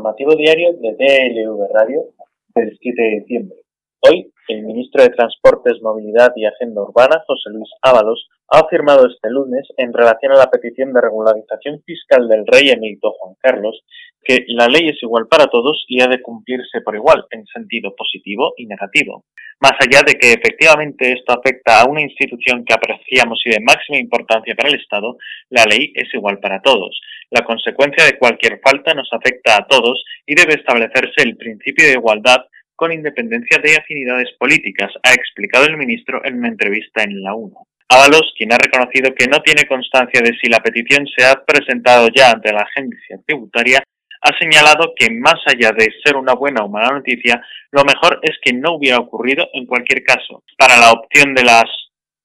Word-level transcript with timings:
Informativo 0.00 0.34
diario 0.34 0.72
de 0.72 0.92
DLV 0.92 1.68
Radio 1.74 2.06
del 2.54 2.74
7 2.80 3.02
de 3.02 3.20
diciembre. 3.20 3.59
Hoy, 4.02 4.32
el 4.48 4.62
ministro 4.62 5.02
de 5.02 5.10
Transportes, 5.10 5.82
Movilidad 5.82 6.32
y 6.34 6.46
Agenda 6.46 6.80
Urbana, 6.80 7.22
José 7.26 7.50
Luis 7.50 7.68
Ábalos, 7.82 8.30
ha 8.48 8.60
afirmado 8.60 9.06
este 9.06 9.28
lunes, 9.28 9.68
en 9.76 9.92
relación 9.92 10.32
a 10.32 10.38
la 10.38 10.50
petición 10.50 10.94
de 10.94 11.02
regularización 11.02 11.82
fiscal 11.84 12.26
del 12.26 12.46
rey 12.46 12.70
emérito 12.70 13.12
Juan 13.12 13.36
Carlos, 13.38 13.78
que 14.24 14.46
la 14.48 14.68
ley 14.68 14.88
es 14.88 15.02
igual 15.02 15.28
para 15.28 15.48
todos 15.48 15.84
y 15.86 16.00
ha 16.00 16.06
de 16.06 16.22
cumplirse 16.22 16.80
por 16.80 16.96
igual, 16.96 17.26
en 17.30 17.44
sentido 17.46 17.94
positivo 17.94 18.54
y 18.56 18.64
negativo. 18.64 19.24
Más 19.60 19.74
allá 19.78 20.00
de 20.06 20.14
que 20.14 20.32
efectivamente 20.32 21.12
esto 21.12 21.34
afecta 21.34 21.82
a 21.82 21.84
una 21.84 22.00
institución 22.00 22.64
que 22.64 22.72
apreciamos 22.72 23.38
y 23.44 23.50
de 23.50 23.60
máxima 23.60 23.98
importancia 23.98 24.54
para 24.54 24.70
el 24.70 24.80
Estado, 24.80 25.18
la 25.50 25.64
ley 25.66 25.92
es 25.94 26.08
igual 26.14 26.38
para 26.40 26.62
todos. 26.62 26.98
La 27.28 27.44
consecuencia 27.44 28.06
de 28.06 28.18
cualquier 28.18 28.60
falta 28.64 28.94
nos 28.94 29.12
afecta 29.12 29.58
a 29.58 29.66
todos 29.66 30.02
y 30.24 30.34
debe 30.34 30.54
establecerse 30.54 31.20
el 31.22 31.36
principio 31.36 31.84
de 31.84 31.98
igualdad 32.00 32.46
con 32.80 32.92
independencia 32.92 33.58
de 33.62 33.76
afinidades 33.76 34.32
políticas, 34.38 34.90
ha 35.02 35.12
explicado 35.12 35.66
el 35.66 35.76
ministro 35.76 36.24
en 36.24 36.38
una 36.38 36.48
entrevista 36.48 37.02
en 37.02 37.22
la 37.22 37.34
1. 37.34 37.54
Ábalos, 37.90 38.32
quien 38.38 38.54
ha 38.54 38.56
reconocido 38.56 39.14
que 39.14 39.28
no 39.28 39.42
tiene 39.42 39.68
constancia 39.68 40.22
de 40.22 40.32
si 40.40 40.48
la 40.48 40.60
petición 40.60 41.06
se 41.14 41.26
ha 41.26 41.44
presentado 41.44 42.08
ya 42.08 42.30
ante 42.30 42.50
la 42.50 42.62
agencia 42.62 43.20
tributaria, 43.26 43.82
ha 44.22 44.38
señalado 44.38 44.94
que 44.96 45.10
más 45.10 45.36
allá 45.44 45.72
de 45.72 45.92
ser 46.02 46.16
una 46.16 46.32
buena 46.32 46.64
o 46.64 46.70
mala 46.70 46.94
noticia, 46.94 47.42
lo 47.70 47.84
mejor 47.84 48.18
es 48.22 48.38
que 48.42 48.54
no 48.54 48.76
hubiera 48.76 48.96
ocurrido 48.96 49.46
en 49.52 49.66
cualquier 49.66 50.02
caso. 50.02 50.42
Para 50.56 50.78
la 50.78 50.92
opción 50.92 51.34
de 51.34 51.44
las 51.44 51.66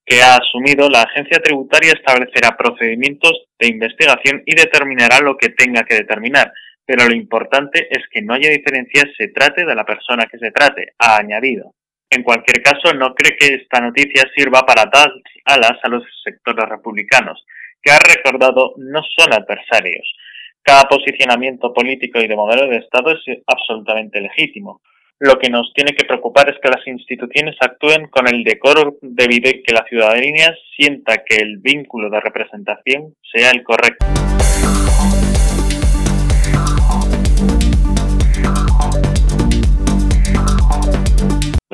que 0.05 0.21
ha 0.21 0.37
asumido, 0.37 0.87
la 0.87 1.01
agencia 1.01 1.39
tributaria 1.39 1.91
establecerá 1.91 2.55
procedimientos 2.55 3.43
de 3.59 3.67
investigación 3.67 4.41
y 4.45 4.55
determinará 4.55 5.19
lo 5.19 5.35
que 5.35 5.49
tenga 5.49 5.83
que 5.83 5.95
determinar, 5.95 6.53
pero 6.85 7.07
lo 7.07 7.15
importante 7.15 7.87
es 7.89 8.03
que 8.11 8.21
no 8.21 8.33
haya 8.33 8.49
diferencias 8.49 9.05
se 9.17 9.29
trate 9.29 9.65
de 9.65 9.75
la 9.75 9.85
persona 9.85 10.25
que 10.25 10.37
se 10.37 10.51
trate, 10.51 10.93
ha 10.99 11.17
añadido. 11.17 11.73
En 12.09 12.23
cualquier 12.23 12.61
caso, 12.61 12.93
no 12.93 13.15
cree 13.15 13.35
que 13.35 13.55
esta 13.55 13.81
noticia 13.81 14.23
sirva 14.35 14.61
para 14.65 14.85
dar 14.85 15.11
alas 15.45 15.77
a 15.81 15.89
los 15.89 16.03
sectores 16.23 16.69
republicanos, 16.69 17.43
que 17.81 17.91
ha 17.91 17.99
recordado 17.99 18.73
no 18.77 19.01
son 19.17 19.33
adversarios. 19.33 20.13
Cada 20.61 20.83
posicionamiento 20.83 21.73
político 21.73 22.19
y 22.19 22.27
de 22.27 22.35
modelo 22.35 22.67
de 22.67 22.77
Estado 22.77 23.11
es 23.11 23.39
absolutamente 23.45 24.21
legítimo. 24.21 24.81
Lo 25.19 25.39
que 25.39 25.49
nos 25.49 25.71
tiene 25.73 25.93
que 25.93 26.05
preocupar 26.05 26.49
es 26.49 26.57
que 26.61 26.69
las 26.69 26.85
instituciones 26.87 27.55
actúen 27.59 28.07
con 28.07 28.27
el 28.27 28.43
decoro 28.43 28.97
debido 29.01 29.49
y 29.49 29.63
que 29.63 29.73
la 29.73 29.85
ciudadanía 29.87 30.55
sienta 30.75 31.23
que 31.23 31.37
el 31.37 31.57
vínculo 31.59 32.09
de 32.09 32.19
representación 32.19 33.15
sea 33.31 33.51
el 33.51 33.63
correcto. 33.63 34.05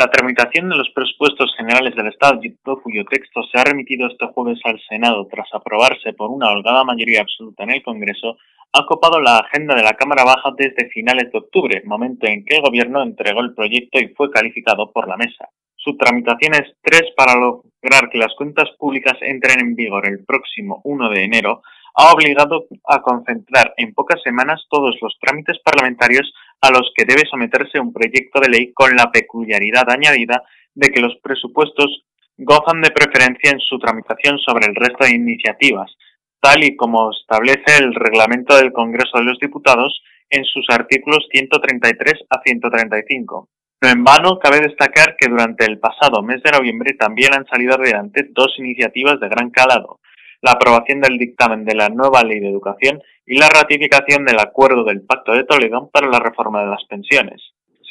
La 0.02 0.10
tramitación 0.10 0.68
de 0.68 0.78
los 0.78 0.90
presupuestos 0.96 1.54
generales 1.56 1.94
del 1.96 2.08
Estado, 2.08 2.40
cuyo 2.82 3.06
texto 3.06 3.44
se 3.44 3.60
ha 3.60 3.64
remitido 3.64 4.08
este 4.08 4.26
jueves 4.34 4.60
al 4.64 4.82
Senado 4.90 5.28
tras 5.30 5.48
aprobarse 5.54 6.14
por 6.14 6.32
una 6.32 6.50
holgada 6.50 6.84
mayoría 6.84 7.22
absoluta 7.22 7.66
en 7.66 7.70
el 7.70 7.84
Congreso, 7.84 8.36
ha 8.74 8.84
copado 8.88 9.22
la 9.22 9.38
agenda 9.38 9.76
de 9.76 9.84
la 9.84 9.94
Cámara 9.94 10.24
Baja 10.24 10.56
desde 10.58 10.90
finales 10.90 11.32
de 11.32 11.38
octubre, 11.38 11.84
momento 11.86 12.26
en 12.26 12.44
que 12.44 12.56
el 12.56 12.64
Gobierno 12.64 13.04
entregó 13.04 13.42
el 13.42 13.54
proyecto 13.54 14.00
y 14.00 14.08
fue 14.16 14.32
calificado 14.32 14.92
por 14.92 15.08
la 15.08 15.18
Mesa. 15.18 15.50
Su 15.76 15.96
tramitación 15.98 16.56
es 16.56 16.74
tres 16.82 17.04
para 17.16 17.36
lograr 17.36 18.10
que 18.12 18.18
las 18.18 18.34
cuentas 18.34 18.72
públicas 18.80 19.20
entren 19.22 19.60
en 19.60 19.76
vigor 19.76 20.08
el 20.08 20.26
próximo 20.26 20.82
1 20.84 21.10
de 21.10 21.26
enero, 21.26 21.62
ha 21.94 22.12
obligado 22.12 22.66
a 22.88 23.04
concentrar 23.04 23.76
en 23.78 23.94
pocas 23.94 24.20
semanas 24.24 24.66
todos 24.68 24.96
los 25.00 25.16
trámites 25.20 25.60
parlamentarios 25.64 26.34
a 26.62 26.70
los 26.70 26.92
que 26.96 27.06
debe 27.06 27.24
someterse 27.30 27.80
un 27.80 27.92
proyecto 27.92 28.40
de 28.40 28.50
ley 28.50 28.74
con 28.74 28.96
la 28.96 29.12
peculiaridad 29.12 29.90
añadida 29.90 30.44
de 30.74 30.90
que 30.90 31.02
los 31.02 31.16
presupuestos 31.22 32.04
gozan 32.38 32.82
de 32.82 32.92
preferencia 32.92 33.52
en 33.52 33.60
su 33.60 33.78
tramitación 33.80 34.40
sobre 34.40 34.68
el 34.68 34.76
resto 34.76 35.06
de 35.06 35.16
iniciativas, 35.16 35.92
tal 36.40 36.64
y 36.64 36.76
como 36.76 37.12
establece 37.12 37.78
el 37.80 37.94
reglamento 37.94 38.56
del 38.56 38.72
Congreso 38.72 39.18
de 39.18 39.26
los 39.26 39.40
Diputados 39.40 40.02
en 40.30 40.46
sus 40.46 40.66
artículos 40.70 41.28
133 41.32 42.14
a 42.30 42.42
135. 42.44 43.50
No 43.84 43.90
en 43.90 44.04
vano, 44.04 44.40
cabe 44.40 44.60
destacar 44.60 45.16
que 45.20 45.28
durante 45.28 45.66
el 45.66 45.80
pasado 45.80 46.22
mes 46.22 46.42
de 46.44 46.52
noviembre 46.52 46.94
también 46.94 47.34
han 47.34 47.46
salido 47.48 47.76
adelante 47.76 48.28
dos 48.30 48.54
iniciativas 48.60 49.20
de 49.20 49.28
gran 49.28 49.50
calado, 49.50 50.00
la 50.42 50.52
aprobación 50.52 51.02
del 51.02 51.18
dictamen 51.18 51.66
de 51.66 51.76
la 51.76 51.90
nueva 51.90 52.24
Ley 52.24 52.40
de 52.40 52.50
Educación 52.50 53.02
y 53.26 53.38
la 53.38 53.50
ratificación 53.50 54.26
del 54.26 54.40
acuerdo 54.40 54.84
del 54.84 55.02
Pacto 55.02 55.34
de 55.34 55.44
Toledo 55.44 55.90
para 55.94 56.08
la 56.08 56.20
reforma 56.20 56.62
de 56.62 56.72
las 56.72 56.84
pensiones. 56.86 57.42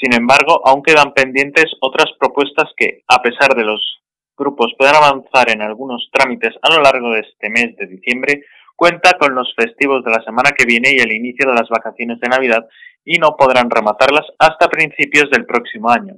Sin 0.01 0.13
embargo, 0.15 0.67
aún 0.67 0.83
quedan 0.83 1.13
pendientes 1.13 1.67
otras 1.81 2.07
propuestas 2.19 2.71
que, 2.77 3.03
a 3.07 3.23
pesar 3.23 3.55
de 3.55 3.65
los 3.65 4.01
grupos 4.37 4.73
puedan 4.79 4.97
avanzar 4.97 5.51
en 5.51 5.63
algunos 5.63 6.09
trámites 6.11 6.55
a 6.63 6.75
lo 6.75 6.83
largo 6.83 7.13
de 7.13 7.21
este 7.21 7.51
mes 7.51 7.77
de 7.77 7.87
diciembre, 7.87 8.45
cuenta 8.75 9.13
con 9.19 9.35
los 9.35 9.55
festivos 9.55 10.03
de 10.03 10.11
la 10.11 10.23
semana 10.23 10.53
que 10.57 10.65
viene 10.65 10.93
y 10.95 11.01
el 11.01 11.13
inicio 11.13 11.47
de 11.47 11.55
las 11.55 11.69
vacaciones 11.69 12.19
de 12.19 12.29
Navidad 12.29 12.67
y 13.05 13.19
no 13.19 13.37
podrán 13.37 13.69
rematarlas 13.71 14.27
hasta 14.39 14.69
principios 14.69 15.31
del 15.31 15.45
próximo 15.45 15.91
año. 15.91 16.15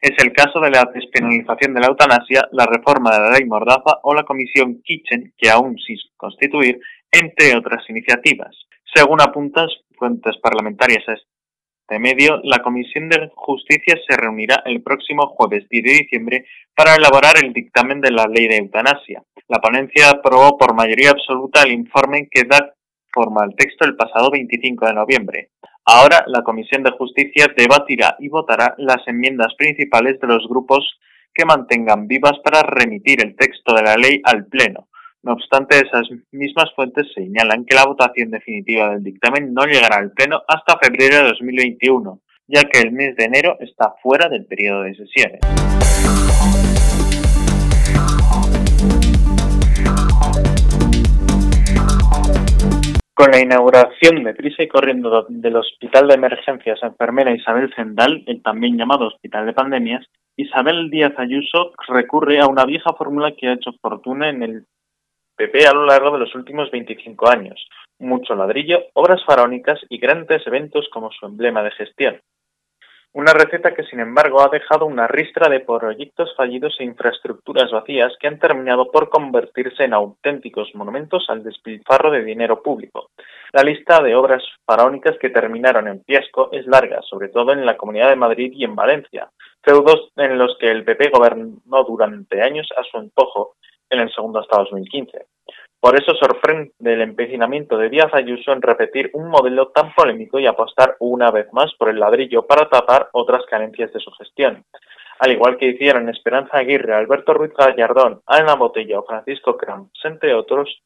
Es 0.00 0.12
el 0.22 0.32
caso 0.32 0.60
de 0.60 0.70
la 0.70 0.90
despenalización 0.94 1.74
de 1.74 1.80
la 1.80 1.88
eutanasia, 1.88 2.48
la 2.52 2.66
reforma 2.66 3.10
de 3.12 3.20
la 3.20 3.30
ley 3.30 3.44
Mordaza 3.44 3.98
o 4.02 4.14
la 4.14 4.24
comisión 4.24 4.80
Kitchen, 4.82 5.32
que 5.36 5.50
aún 5.50 5.76
sin 5.78 5.96
constituir, 6.16 6.80
entre 7.12 7.56
otras 7.56 7.88
iniciativas. 7.88 8.56
Según 8.94 9.20
apuntan 9.20 9.68
fuentes 9.96 10.36
parlamentarias 10.38 11.08
a 11.08 11.12
este 11.12 11.98
medio, 11.98 12.40
la 12.44 12.60
Comisión 12.60 13.08
de 13.08 13.30
Justicia 13.34 13.98
se 14.08 14.16
reunirá 14.16 14.62
el 14.64 14.82
próximo 14.82 15.26
jueves 15.26 15.68
10 15.68 15.84
de 15.84 15.92
diciembre 15.92 16.46
para 16.74 16.94
elaborar 16.94 17.34
el 17.42 17.52
dictamen 17.52 18.00
de 18.00 18.12
la 18.12 18.26
ley 18.26 18.48
de 18.48 18.58
eutanasia. 18.58 19.22
La 19.48 19.58
ponencia 19.58 20.10
aprobó 20.10 20.56
por 20.56 20.74
mayoría 20.74 21.10
absoluta 21.10 21.62
el 21.62 21.72
informe 21.72 22.28
que 22.30 22.44
da 22.44 22.74
forma 23.12 23.42
al 23.42 23.54
texto 23.56 23.84
el 23.84 23.96
pasado 23.96 24.30
25 24.30 24.86
de 24.86 24.94
noviembre. 24.94 25.50
Ahora 25.92 26.22
la 26.28 26.44
Comisión 26.44 26.84
de 26.84 26.92
Justicia 26.92 27.48
debatirá 27.56 28.14
y 28.20 28.28
votará 28.28 28.76
las 28.78 29.02
enmiendas 29.08 29.52
principales 29.58 30.20
de 30.20 30.28
los 30.28 30.46
grupos 30.48 31.00
que 31.34 31.44
mantengan 31.44 32.06
vivas 32.06 32.38
para 32.44 32.62
remitir 32.62 33.20
el 33.20 33.34
texto 33.34 33.74
de 33.74 33.82
la 33.82 33.96
ley 33.96 34.20
al 34.22 34.46
Pleno. 34.46 34.86
No 35.24 35.32
obstante, 35.32 35.78
esas 35.78 36.08
mismas 36.30 36.72
fuentes 36.76 37.08
señalan 37.12 37.64
que 37.64 37.74
la 37.74 37.86
votación 37.86 38.30
definitiva 38.30 38.90
del 38.90 39.02
dictamen 39.02 39.52
no 39.52 39.64
llegará 39.64 39.96
al 39.96 40.12
Pleno 40.12 40.42
hasta 40.46 40.78
febrero 40.78 41.16
de 41.16 41.30
2021, 41.30 42.20
ya 42.46 42.62
que 42.62 42.82
el 42.82 42.92
mes 42.92 43.16
de 43.16 43.24
enero 43.24 43.56
está 43.58 43.92
fuera 44.00 44.28
del 44.28 44.46
periodo 44.46 44.82
de 44.82 44.94
sesiones. 44.94 45.40
Con 53.20 53.32
la 53.32 53.42
inauguración 53.42 54.24
de 54.24 54.32
prisa 54.32 54.62
y 54.62 54.68
corriendo 54.68 55.26
del 55.28 55.56
Hospital 55.56 56.08
de 56.08 56.14
Emergencias 56.14 56.82
Enfermera 56.82 57.34
Isabel 57.36 57.70
Zendal, 57.76 58.24
el 58.26 58.42
también 58.42 58.78
llamado 58.78 59.08
Hospital 59.08 59.44
de 59.44 59.52
Pandemias, 59.52 60.06
Isabel 60.38 60.88
Díaz 60.88 61.12
Ayuso 61.18 61.72
recurre 61.86 62.40
a 62.40 62.46
una 62.46 62.64
vieja 62.64 62.94
fórmula 62.94 63.34
que 63.36 63.48
ha 63.48 63.52
hecho 63.52 63.72
fortuna 63.82 64.30
en 64.30 64.42
el 64.42 64.64
PP 65.36 65.66
a 65.66 65.74
lo 65.74 65.84
largo 65.84 66.12
de 66.12 66.20
los 66.20 66.34
últimos 66.34 66.70
25 66.70 67.28
años. 67.28 67.62
Mucho 67.98 68.34
ladrillo, 68.34 68.84
obras 68.94 69.22
faraónicas 69.26 69.78
y 69.90 69.98
grandes 69.98 70.46
eventos 70.46 70.88
como 70.90 71.10
su 71.12 71.26
emblema 71.26 71.62
de 71.62 71.72
gestión. 71.72 72.20
Una 73.12 73.32
receta 73.32 73.74
que, 73.74 73.82
sin 73.82 73.98
embargo, 73.98 74.40
ha 74.40 74.48
dejado 74.48 74.86
una 74.86 75.08
ristra 75.08 75.48
de 75.48 75.58
proyectos 75.58 76.32
fallidos 76.36 76.76
e 76.78 76.84
infraestructuras 76.84 77.72
vacías 77.72 78.12
que 78.20 78.28
han 78.28 78.38
terminado 78.38 78.92
por 78.92 79.08
convertirse 79.08 79.82
en 79.82 79.94
auténticos 79.94 80.70
monumentos 80.74 81.24
al 81.28 81.42
despilfarro 81.42 82.12
de 82.12 82.22
dinero 82.22 82.62
público. 82.62 83.10
La 83.52 83.64
lista 83.64 84.00
de 84.00 84.14
obras 84.14 84.44
faraónicas 84.64 85.18
que 85.18 85.30
terminaron 85.30 85.88
en 85.88 86.04
fiasco 86.04 86.50
es 86.52 86.64
larga, 86.66 87.00
sobre 87.02 87.30
todo 87.30 87.52
en 87.52 87.66
la 87.66 87.76
Comunidad 87.76 88.10
de 88.10 88.16
Madrid 88.16 88.52
y 88.54 88.62
en 88.62 88.76
Valencia, 88.76 89.28
feudos 89.60 90.12
en 90.14 90.38
los 90.38 90.56
que 90.60 90.70
el 90.70 90.84
PP 90.84 91.10
gobernó 91.10 91.82
durante 91.88 92.40
años 92.40 92.68
a 92.76 92.84
su 92.84 92.96
antojo 92.96 93.56
en 93.90 93.98
el 93.98 94.14
segundo 94.14 94.38
hasta 94.38 94.58
2015. 94.58 95.26
Por 95.80 95.96
eso 95.96 96.14
sorprende 96.14 96.72
el 96.80 97.00
empecinamiento 97.00 97.78
de 97.78 97.88
Díaz 97.88 98.12
Ayuso 98.12 98.52
en 98.52 98.60
repetir 98.60 99.10
un 99.14 99.28
modelo 99.30 99.68
tan 99.68 99.94
polémico 99.94 100.38
y 100.38 100.46
apostar 100.46 100.96
una 101.00 101.30
vez 101.30 101.50
más 101.54 101.72
por 101.78 101.88
el 101.88 101.98
ladrillo 101.98 102.46
para 102.46 102.68
tapar 102.68 103.08
otras 103.12 103.46
carencias 103.46 103.90
de 103.94 104.00
su 104.00 104.10
gestión. 104.12 104.64
Al 105.20 105.32
igual 105.32 105.56
que 105.56 105.68
hicieron 105.68 106.10
Esperanza 106.10 106.58
Aguirre, 106.58 106.94
Alberto 106.94 107.32
Ruiz 107.32 107.52
Gallardón, 107.54 108.20
Ana 108.26 108.56
Botella 108.56 108.98
o 108.98 109.04
Francisco 109.04 109.56
Camps, 109.56 110.04
entre 110.04 110.34
otros, 110.34 110.82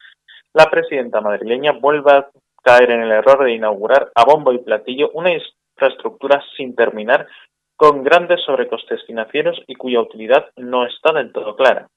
la 0.53 0.69
presidenta 0.69 1.19
madrileña 1.19 1.73
vuelve 1.73 2.11
a 2.13 2.29
caer 2.63 2.91
en 2.91 3.03
el 3.03 3.11
error 3.11 3.43
de 3.43 3.53
inaugurar 3.53 4.11
a 4.15 4.23
bombo 4.23 4.53
y 4.53 4.59
platillo 4.59 5.11
una 5.13 5.31
infraestructura 5.31 6.41
sin 6.55 6.73
terminar 6.73 7.27
con 7.75 8.03
grandes 8.03 8.41
sobrecostes 8.45 9.05
financieros 9.05 9.61
y 9.67 9.75
cuya 9.75 9.99
utilidad 9.99 10.47
no 10.55 10.85
está 10.85 11.11
del 11.11 11.33
todo 11.33 11.57
clara. 11.57 11.89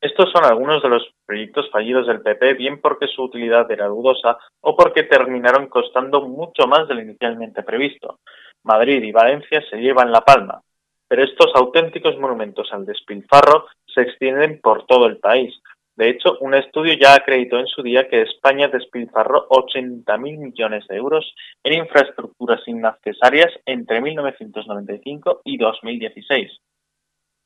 Estos 0.00 0.30
son 0.30 0.44
algunos 0.44 0.80
de 0.80 0.88
los 0.88 1.12
proyectos 1.26 1.68
fallidos 1.70 2.06
del 2.06 2.20
PP, 2.20 2.54
bien 2.54 2.80
porque 2.80 3.08
su 3.08 3.24
utilidad 3.24 3.68
era 3.70 3.86
dudosa 3.86 4.38
o 4.60 4.76
porque 4.76 5.02
terminaron 5.02 5.66
costando 5.66 6.22
mucho 6.22 6.68
más 6.68 6.86
de 6.86 6.94
lo 6.94 7.02
inicialmente 7.02 7.64
previsto. 7.64 8.20
Madrid 8.62 9.02
y 9.02 9.10
Valencia 9.10 9.60
se 9.68 9.78
llevan 9.78 10.12
la 10.12 10.20
palma, 10.20 10.62
pero 11.08 11.24
estos 11.24 11.50
auténticos 11.54 12.16
monumentos 12.16 12.72
al 12.72 12.86
despilfarro 12.86 13.66
se 13.86 14.02
extienden 14.02 14.60
por 14.60 14.86
todo 14.86 15.06
el 15.06 15.18
país. 15.18 15.52
De 15.96 16.10
hecho, 16.10 16.38
un 16.38 16.54
estudio 16.54 16.94
ya 16.94 17.14
acreditó 17.14 17.58
en 17.58 17.66
su 17.66 17.82
día 17.82 18.08
que 18.08 18.22
España 18.22 18.68
despilfarró 18.68 19.48
80.000 19.48 20.38
millones 20.38 20.86
de 20.86 20.94
euros 20.94 21.34
en 21.64 21.72
infraestructuras 21.72 22.60
innecesarias 22.68 23.52
entre 23.66 24.00
1995 24.00 25.40
y 25.44 25.56
2016. 25.56 26.52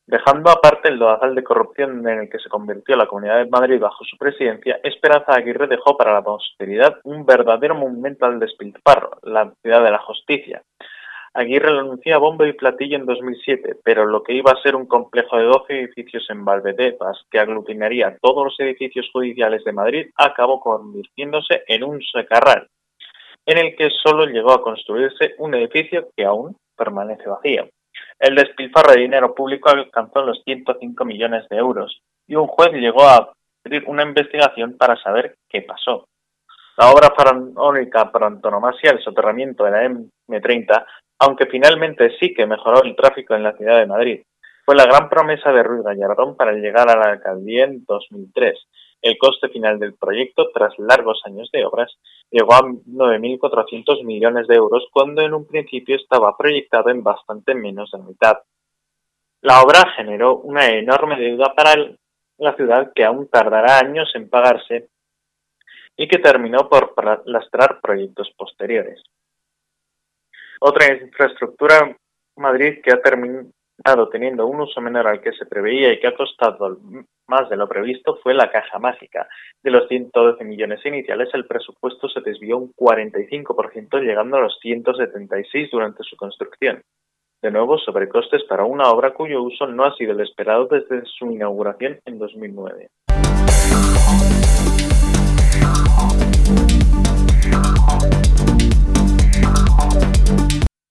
Dejando 0.05 0.49
aparte 0.49 0.89
el 0.89 0.97
lodazal 0.97 1.33
de 1.33 1.43
corrupción 1.43 2.05
en 2.07 2.19
el 2.19 2.29
que 2.29 2.39
se 2.39 2.49
convirtió 2.49 2.97
la 2.97 3.07
Comunidad 3.07 3.37
de 3.37 3.49
Madrid 3.49 3.79
bajo 3.79 4.03
su 4.03 4.17
presidencia, 4.17 4.79
Esperanza 4.83 5.33
Aguirre 5.33 5.67
dejó 5.67 5.95
para 5.95 6.11
la 6.11 6.21
posteridad 6.21 6.99
un 7.03 7.25
verdadero 7.25 7.73
monumento 7.73 8.25
al 8.25 8.37
despilfarro, 8.37 9.11
la 9.23 9.53
ciudad 9.61 9.81
de 9.81 9.91
la 9.91 9.99
justicia. 9.99 10.61
Aguirre 11.33 11.71
lo 11.71 11.79
anunció 11.79 12.15
a 12.15 12.19
bombo 12.19 12.45
y 12.45 12.51
platillo 12.51 12.97
en 12.97 13.05
2007, 13.05 13.77
pero 13.83 14.05
lo 14.05 14.21
que 14.23 14.33
iba 14.33 14.51
a 14.51 14.61
ser 14.61 14.75
un 14.75 14.85
complejo 14.85 15.37
de 15.37 15.45
12 15.45 15.79
edificios 15.79 16.29
en 16.29 16.43
Valvedevas 16.43 17.25
que 17.31 17.39
aglutinaría 17.39 18.17
todos 18.21 18.43
los 18.43 18.59
edificios 18.59 19.09
judiciales 19.11 19.63
de 19.63 19.71
Madrid 19.71 20.07
acabó 20.15 20.59
convirtiéndose 20.59 21.63
en 21.67 21.85
un 21.85 22.01
secarral, 22.01 22.67
en 23.45 23.57
el 23.57 23.75
que 23.77 23.89
solo 23.89 24.25
llegó 24.25 24.51
a 24.51 24.61
construirse 24.61 25.33
un 25.37 25.55
edificio 25.55 26.09
que 26.15 26.25
aún 26.25 26.57
permanece 26.75 27.27
vacío. 27.27 27.69
El 28.23 28.35
despilfarro 28.35 28.93
de 28.93 29.01
dinero 29.01 29.35
público 29.35 29.69
alcanzó 29.69 30.21
los 30.21 30.41
105 30.45 31.03
millones 31.03 31.43
de 31.49 31.57
euros 31.57 32.01
y 32.25 32.35
un 32.35 32.47
juez 32.47 32.71
llegó 32.71 33.03
a 33.03 33.33
abrir 33.65 33.83
una 33.85 34.03
investigación 34.03 34.77
para 34.77 34.95
saber 34.95 35.35
qué 35.49 35.61
pasó. 35.61 36.07
La 36.77 36.89
obra 36.89 37.13
faraónica 37.13 38.09
por 38.13 38.23
antonomasia, 38.23 38.91
el 38.91 39.03
soterramiento 39.03 39.65
de 39.65 39.71
la 39.71 39.83
M30, 40.29 40.85
aunque 41.19 41.47
finalmente 41.47 42.15
sí 42.17 42.33
que 42.33 42.45
mejoró 42.45 42.81
el 42.83 42.95
tráfico 42.95 43.35
en 43.35 43.43
la 43.43 43.57
ciudad 43.57 43.79
de 43.79 43.87
Madrid, 43.87 44.21
fue 44.63 44.75
la 44.75 44.85
gran 44.85 45.09
promesa 45.09 45.51
de 45.51 45.61
Ruiz 45.61 45.83
Gallardón 45.83 46.37
para 46.37 46.53
llegar 46.53 46.89
a 46.89 46.95
la 46.95 47.11
alcaldía 47.11 47.65
en 47.65 47.83
2003 47.85 48.57
el 49.03 49.17
coste 49.17 49.49
final 49.49 49.77
del 49.79 49.93
proyecto, 49.95 50.49
tras 50.53 50.73
largos 50.79 51.21
años 51.25 51.49
de 51.51 51.65
obras, 51.65 51.91
llegó 52.31 52.53
a 52.53 52.61
9.400 52.61 54.03
millones 54.03 54.47
de 54.47 54.55
euros 54.55 54.87
cuando 54.91 55.21
en 55.21 55.33
un 55.33 55.45
principio 55.45 55.97
estaba 55.97 56.35
proyectado 56.37 56.89
en 56.89 57.03
bastante 57.03 57.53
menos 57.53 57.91
de 57.91 57.99
la 57.99 58.05
mitad. 58.05 58.37
La 59.41 59.61
obra 59.61 59.91
generó 59.97 60.37
una 60.37 60.69
enorme 60.69 61.19
deuda 61.19 61.53
para 61.53 61.75
la 62.37 62.55
ciudad 62.55 62.93
que 62.95 63.03
aún 63.03 63.27
tardará 63.27 63.77
años 63.79 64.09
en 64.15 64.29
pagarse 64.29 64.87
y 65.97 66.07
que 66.07 66.19
terminó 66.19 66.69
por 66.69 66.93
lastrar 67.25 67.81
proyectos 67.81 68.31
posteriores. 68.37 69.03
Otra 70.61 70.93
infraestructura 70.93 71.95
Madrid 72.37 72.79
que 72.81 72.91
ha 72.91 73.01
terminado 73.01 74.09
teniendo 74.09 74.47
un 74.47 74.61
uso 74.61 74.79
menor 74.79 75.07
al 75.07 75.21
que 75.21 75.33
se 75.33 75.45
preveía 75.45 75.91
y 75.91 75.99
que 75.99 76.07
ha 76.07 76.15
costado 76.15 76.79
más 77.27 77.49
de 77.49 77.57
lo 77.57 77.67
previsto 77.67 78.17
fue 78.21 78.33
la 78.33 78.51
caja 78.51 78.79
mágica. 78.79 79.27
De 79.61 79.71
los 79.71 79.87
112 79.87 80.43
millones 80.43 80.85
iniciales, 80.85 81.29
el 81.33 81.45
presupuesto 81.45 82.07
se 82.09 82.21
desvió 82.21 82.57
un 82.57 82.73
45%, 82.73 84.01
llegando 84.01 84.37
a 84.37 84.41
los 84.41 84.57
176 84.61 85.71
durante 85.71 86.03
su 86.03 86.15
construcción. 86.15 86.81
De 87.41 87.51
nuevo, 87.51 87.77
sobrecostes 87.77 88.43
para 88.45 88.63
una 88.63 88.89
obra 88.89 89.13
cuyo 89.13 89.41
uso 89.43 89.67
no 89.67 89.83
ha 89.83 89.95
sido 89.95 90.13
el 90.13 90.21
esperado 90.21 90.67
desde 90.67 91.03
su 91.05 91.31
inauguración 91.31 91.99
en 92.05 92.17
2009. 92.17 92.89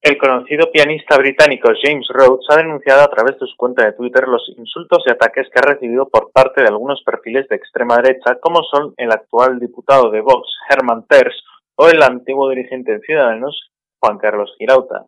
El 0.03 0.19
conocido 0.19 0.69
pianista 0.73 1.17
británico 1.17 1.71
James 1.81 2.09
Rhodes 2.09 2.45
ha 2.49 2.57
denunciado 2.57 3.03
a 3.03 3.09
través 3.09 3.39
de 3.39 3.47
su 3.47 3.57
cuenta 3.57 3.85
de 3.85 3.93
Twitter 3.93 4.27
los 4.27 4.43
insultos 4.59 5.05
y 5.07 5.13
ataques 5.13 5.49
que 5.49 5.61
ha 5.61 5.75
recibido 5.75 6.09
por 6.09 6.33
parte 6.33 6.61
de 6.61 6.67
algunos 6.67 7.05
perfiles 7.05 7.47
de 7.47 7.55
extrema 7.55 7.99
derecha, 7.99 8.35
como 8.41 8.65
son 8.65 8.95
el 8.97 9.13
actual 9.13 9.61
diputado 9.61 10.11
de 10.11 10.21
Vox, 10.21 10.49
Herman 10.69 11.07
Terz, 11.07 11.37
o 11.77 11.89
el 11.89 12.03
antiguo 12.03 12.49
dirigente 12.49 12.95
de 12.95 13.01
Ciudadanos, 13.01 13.71
Juan 14.01 14.19
Carlos 14.19 14.53
Girauta. 14.59 15.07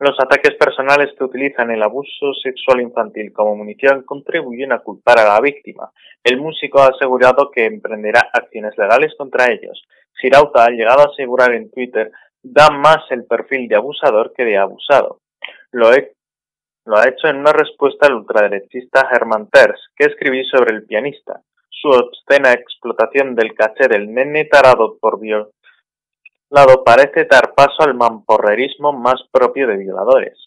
Los 0.00 0.18
ataques 0.18 0.56
personales 0.56 1.14
que 1.16 1.22
utilizan 1.22 1.70
el 1.70 1.84
abuso 1.84 2.34
sexual 2.42 2.80
infantil 2.80 3.32
como 3.32 3.54
munición 3.54 4.02
contribuyen 4.02 4.72
a 4.72 4.80
culpar 4.80 5.20
a 5.20 5.34
la 5.34 5.40
víctima. 5.40 5.92
El 6.24 6.40
músico 6.40 6.80
ha 6.80 6.88
asegurado 6.88 7.52
que 7.52 7.64
emprenderá 7.64 8.28
acciones 8.32 8.76
legales 8.76 9.14
contra 9.16 9.52
ellos. 9.52 9.86
Girauta 10.20 10.64
ha 10.64 10.70
llegado 10.70 11.02
a 11.02 11.12
asegurar 11.12 11.54
en 11.54 11.70
Twitter 11.70 12.10
da 12.52 12.70
más 12.70 12.98
el 13.10 13.24
perfil 13.26 13.68
de 13.68 13.76
abusador 13.76 14.32
que 14.34 14.44
de 14.44 14.56
abusado. 14.56 15.20
Lo, 15.72 15.88
ha 15.88 17.08
hecho 17.08 17.28
en 17.28 17.36
una 17.36 17.52
respuesta 17.52 18.06
al 18.06 18.14
ultraderechista 18.14 19.08
Herman 19.10 19.48
Terz, 19.48 19.80
que 19.96 20.06
escribí 20.06 20.44
sobre 20.44 20.74
el 20.74 20.86
pianista. 20.86 21.40
Su 21.68 21.88
obscena 21.88 22.52
explotación 22.52 23.34
del 23.34 23.54
caché 23.54 23.88
del 23.88 24.12
nene 24.12 24.44
tarado 24.44 24.96
por 24.98 25.20
violado 25.20 25.50
parece 26.84 27.24
dar 27.24 27.54
paso 27.54 27.82
al 27.82 27.94
mamporrerismo 27.94 28.92
más 28.92 29.22
propio 29.30 29.66
de 29.66 29.76
violadores. 29.76 30.46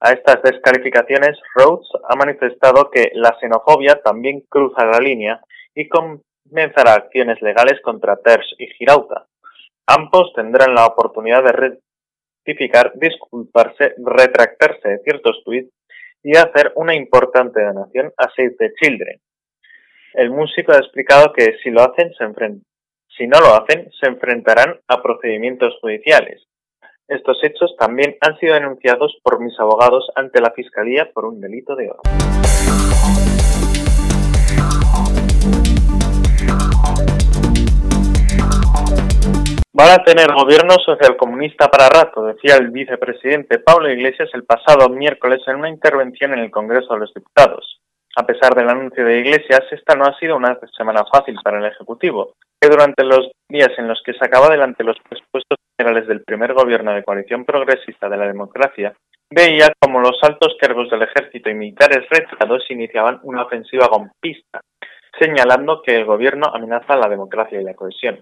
A 0.00 0.12
estas 0.12 0.42
descalificaciones, 0.42 1.38
Rhodes 1.54 1.88
ha 2.08 2.14
manifestado 2.16 2.90
que 2.90 3.10
la 3.14 3.36
xenofobia 3.40 4.00
también 4.02 4.44
cruza 4.48 4.84
la 4.84 4.98
línea 4.98 5.40
y 5.74 5.88
comenzará 5.88 6.94
acciones 6.94 7.40
legales 7.40 7.80
contra 7.80 8.16
Terz 8.16 8.46
y 8.58 8.66
Girauta, 8.74 9.26
Ambos 9.86 10.32
tendrán 10.34 10.74
la 10.74 10.86
oportunidad 10.86 11.44
de 11.44 11.52
rectificar, 11.52 12.92
disculparse, 12.94 13.94
retractarse 13.98 14.88
de 14.88 14.98
ciertos 15.00 15.42
tweets 15.44 15.72
y 16.22 16.36
hacer 16.36 16.72
una 16.76 16.94
importante 16.94 17.62
donación 17.62 18.10
a 18.16 18.30
Save 18.34 18.56
the 18.58 18.72
Children. 18.80 19.20
El 20.14 20.30
músico 20.30 20.72
ha 20.72 20.78
explicado 20.78 21.34
que 21.34 21.58
si 21.62 21.70
lo 21.70 21.82
hacen, 21.82 22.14
se 22.14 22.24
si 23.16 23.26
no 23.26 23.40
lo 23.40 23.54
hacen, 23.54 23.90
se 24.00 24.08
enfrentarán 24.08 24.80
a 24.88 25.02
procedimientos 25.02 25.76
judiciales. 25.82 26.42
Estos 27.06 27.36
hechos 27.44 27.76
también 27.78 28.16
han 28.22 28.38
sido 28.38 28.54
denunciados 28.54 29.14
por 29.22 29.38
mis 29.40 29.58
abogados 29.60 30.10
ante 30.14 30.40
la 30.40 30.52
Fiscalía 30.52 31.10
por 31.12 31.26
un 31.26 31.40
delito 31.40 31.76
de 31.76 31.90
oro. 31.90 32.00
Van 39.76 39.90
a 39.90 40.04
tener 40.04 40.32
gobierno 40.32 40.74
socialcomunista 40.74 41.66
para 41.66 41.88
rato, 41.88 42.22
decía 42.22 42.54
el 42.54 42.70
vicepresidente 42.70 43.58
Pablo 43.58 43.90
Iglesias 43.90 44.30
el 44.32 44.44
pasado 44.44 44.88
miércoles 44.88 45.40
en 45.48 45.56
una 45.56 45.68
intervención 45.68 46.32
en 46.32 46.38
el 46.38 46.52
Congreso 46.52 46.94
de 46.94 47.00
los 47.00 47.12
Diputados. 47.12 47.80
A 48.14 48.24
pesar 48.24 48.54
del 48.54 48.68
anuncio 48.68 49.04
de 49.04 49.18
Iglesias, 49.18 49.62
esta 49.72 49.96
no 49.96 50.04
ha 50.04 50.16
sido 50.16 50.36
una 50.36 50.56
semana 50.76 51.02
fácil 51.12 51.36
para 51.42 51.58
el 51.58 51.64
Ejecutivo, 51.64 52.34
que 52.60 52.68
durante 52.68 53.02
los 53.02 53.32
días 53.48 53.72
en 53.76 53.88
los 53.88 54.00
que 54.06 54.14
sacaba 54.14 54.46
adelante 54.46 54.84
los 54.84 54.96
presupuestos 55.08 55.58
generales 55.76 56.06
del 56.06 56.22
primer 56.22 56.54
gobierno 56.54 56.94
de 56.94 57.02
coalición 57.02 57.44
progresista 57.44 58.08
de 58.08 58.16
la 58.16 58.28
democracia, 58.28 58.94
veía 59.28 59.72
como 59.80 59.98
los 59.98 60.22
altos 60.22 60.54
cargos 60.60 60.88
del 60.88 61.02
ejército 61.02 61.50
y 61.50 61.54
militares 61.54 62.06
retirados 62.08 62.62
iniciaban 62.70 63.18
una 63.24 63.42
ofensiva 63.42 63.88
golpista, 63.88 64.60
señalando 65.18 65.82
que 65.82 65.96
el 65.96 66.04
gobierno 66.04 66.46
amenaza 66.54 66.94
la 66.94 67.08
democracia 67.08 67.60
y 67.60 67.64
la 67.64 67.74
cohesión 67.74 68.20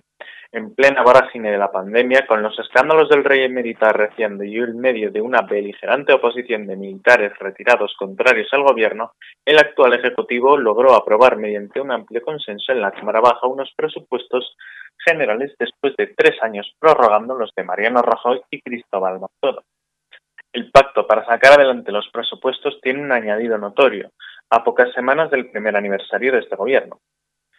en 0.52 0.74
plena 0.74 1.02
vorágine 1.02 1.50
de 1.50 1.56
la 1.56 1.72
pandemia, 1.72 2.26
con 2.26 2.42
los 2.42 2.58
escándalos 2.58 3.08
del 3.08 3.24
rey 3.24 3.42
emérito 3.42 3.88
reciente 3.90 4.46
y 4.46 4.58
en 4.58 4.78
medio 4.78 5.10
de 5.10 5.22
una 5.22 5.40
beligerante 5.40 6.12
oposición 6.12 6.66
de 6.66 6.76
militares 6.76 7.32
retirados 7.38 7.94
contrarios 7.98 8.48
al 8.52 8.62
gobierno, 8.62 9.12
el 9.46 9.58
actual 9.58 9.94
Ejecutivo 9.94 10.58
logró 10.58 10.94
aprobar 10.94 11.38
mediante 11.38 11.80
un 11.80 11.90
amplio 11.90 12.20
consenso 12.20 12.72
en 12.72 12.82
la 12.82 12.92
Cámara 12.92 13.20
Baja 13.20 13.46
unos 13.46 13.72
presupuestos 13.74 14.54
generales 14.98 15.54
después 15.58 15.96
de 15.96 16.08
tres 16.08 16.36
años 16.42 16.70
prorrogando 16.78 17.34
los 17.34 17.50
de 17.56 17.64
Mariano 17.64 18.02
Rajoy 18.02 18.42
y 18.50 18.60
Cristóbal 18.60 19.20
Montoro. 19.20 19.62
El 20.52 20.70
pacto 20.70 21.06
para 21.06 21.24
sacar 21.24 21.54
adelante 21.54 21.90
los 21.92 22.10
presupuestos 22.12 22.78
tiene 22.82 23.00
un 23.00 23.10
añadido 23.10 23.56
notorio, 23.56 24.10
a 24.50 24.62
pocas 24.62 24.92
semanas 24.92 25.30
del 25.30 25.50
primer 25.50 25.74
aniversario 25.76 26.32
de 26.32 26.40
este 26.40 26.56
gobierno. 26.56 26.98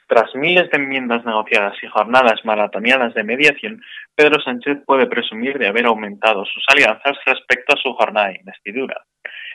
Tras 0.08 0.36
miles 0.36 0.70
de 0.70 0.78
enmiendas 0.78 1.26
negociadas 1.26 1.76
y 1.82 1.88
jornadas 1.88 2.44
maratonianas 2.44 3.14
de 3.14 3.24
mediación, 3.24 3.82
Pedro 4.16 4.42
Sánchez 4.42 4.80
puede 4.86 5.08
presumir 5.08 5.58
de 5.58 5.68
haber 5.68 5.86
aumentado 5.86 6.46
sus 6.46 6.64
alianzas 6.68 7.18
respecto 7.26 7.74
a 7.74 7.82
su 7.82 7.94
jornada 7.94 8.28
de 8.28 8.40
investidura. 8.40 9.02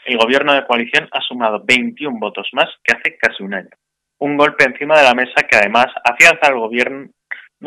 El 0.04 0.16
gobierno 0.16 0.54
de 0.54 0.66
coalición 0.66 1.08
ha 1.12 1.20
sumado 1.20 1.62
21 1.64 2.18
votos 2.18 2.48
más 2.52 2.68
que 2.82 2.94
hace 2.94 3.16
casi 3.18 3.42
un 3.42 3.54
año. 3.54 3.70
Un 4.18 4.36
golpe 4.36 4.64
encima 4.64 4.98
de 4.98 5.04
la 5.04 5.14
mesa 5.14 5.42
que 5.48 5.56
además 5.56 5.86
afianza 6.04 6.48
al 6.48 6.58
gobierno 6.58 7.10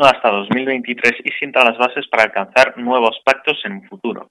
hasta 0.00 0.30
2023 0.30 1.12
y 1.24 1.30
sienta 1.32 1.64
las 1.64 1.78
bases 1.78 2.06
para 2.08 2.24
alcanzar 2.24 2.76
nuevos 2.78 3.20
pactos 3.24 3.60
en 3.64 3.72
un 3.72 3.88
futuro. 3.88 4.28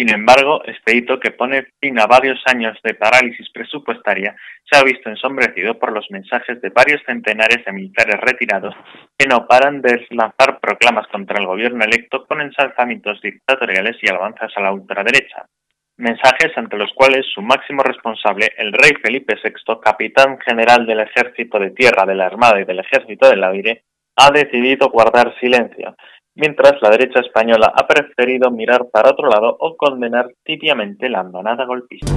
Sin 0.00 0.10
embargo, 0.14 0.62
este 0.64 0.96
hito, 0.96 1.20
que 1.20 1.30
pone 1.30 1.66
fin 1.78 2.00
a 2.00 2.06
varios 2.06 2.40
años 2.46 2.74
de 2.82 2.94
parálisis 2.94 3.50
presupuestaria, 3.52 4.34
se 4.64 4.78
ha 4.78 4.82
visto 4.82 5.10
ensombrecido 5.10 5.78
por 5.78 5.92
los 5.92 6.10
mensajes 6.10 6.58
de 6.62 6.70
varios 6.70 7.02
centenares 7.04 7.62
de 7.66 7.72
militares 7.72 8.18
retirados 8.18 8.74
que 9.18 9.26
no 9.26 9.46
paran 9.46 9.82
de 9.82 10.06
lanzar 10.08 10.58
proclamas 10.58 11.06
contra 11.08 11.38
el 11.38 11.46
gobierno 11.46 11.84
electo 11.84 12.24
con 12.24 12.40
ensalzamientos 12.40 13.20
dictatoriales 13.20 13.98
y 14.00 14.08
alabanzas 14.08 14.50
a 14.56 14.62
la 14.62 14.72
ultraderecha. 14.72 15.44
Mensajes 15.98 16.56
ante 16.56 16.78
los 16.78 16.94
cuales 16.94 17.26
su 17.34 17.42
máximo 17.42 17.82
responsable, 17.82 18.48
el 18.56 18.72
rey 18.72 18.92
Felipe 19.02 19.34
VI, 19.44 19.80
capitán 19.84 20.38
general 20.38 20.86
del 20.86 21.00
Ejército 21.00 21.58
de 21.58 21.72
Tierra, 21.72 22.06
de 22.06 22.14
la 22.14 22.24
Armada 22.24 22.58
y 22.58 22.64
del 22.64 22.78
Ejército 22.78 23.28
del 23.28 23.44
Aire, 23.44 23.82
ha 24.16 24.30
decidido 24.30 24.88
guardar 24.88 25.38
silencio, 25.40 25.94
mientras 26.40 26.80
la 26.80 26.88
derecha 26.88 27.20
española 27.20 27.70
ha 27.76 27.86
preferido 27.86 28.50
mirar 28.50 28.86
para 28.90 29.10
otro 29.10 29.28
lado 29.28 29.54
o 29.60 29.76
condenar 29.76 30.30
tibiamente 30.42 31.10
la 31.10 31.20
andanada 31.20 31.66
golpista. 31.66 32.10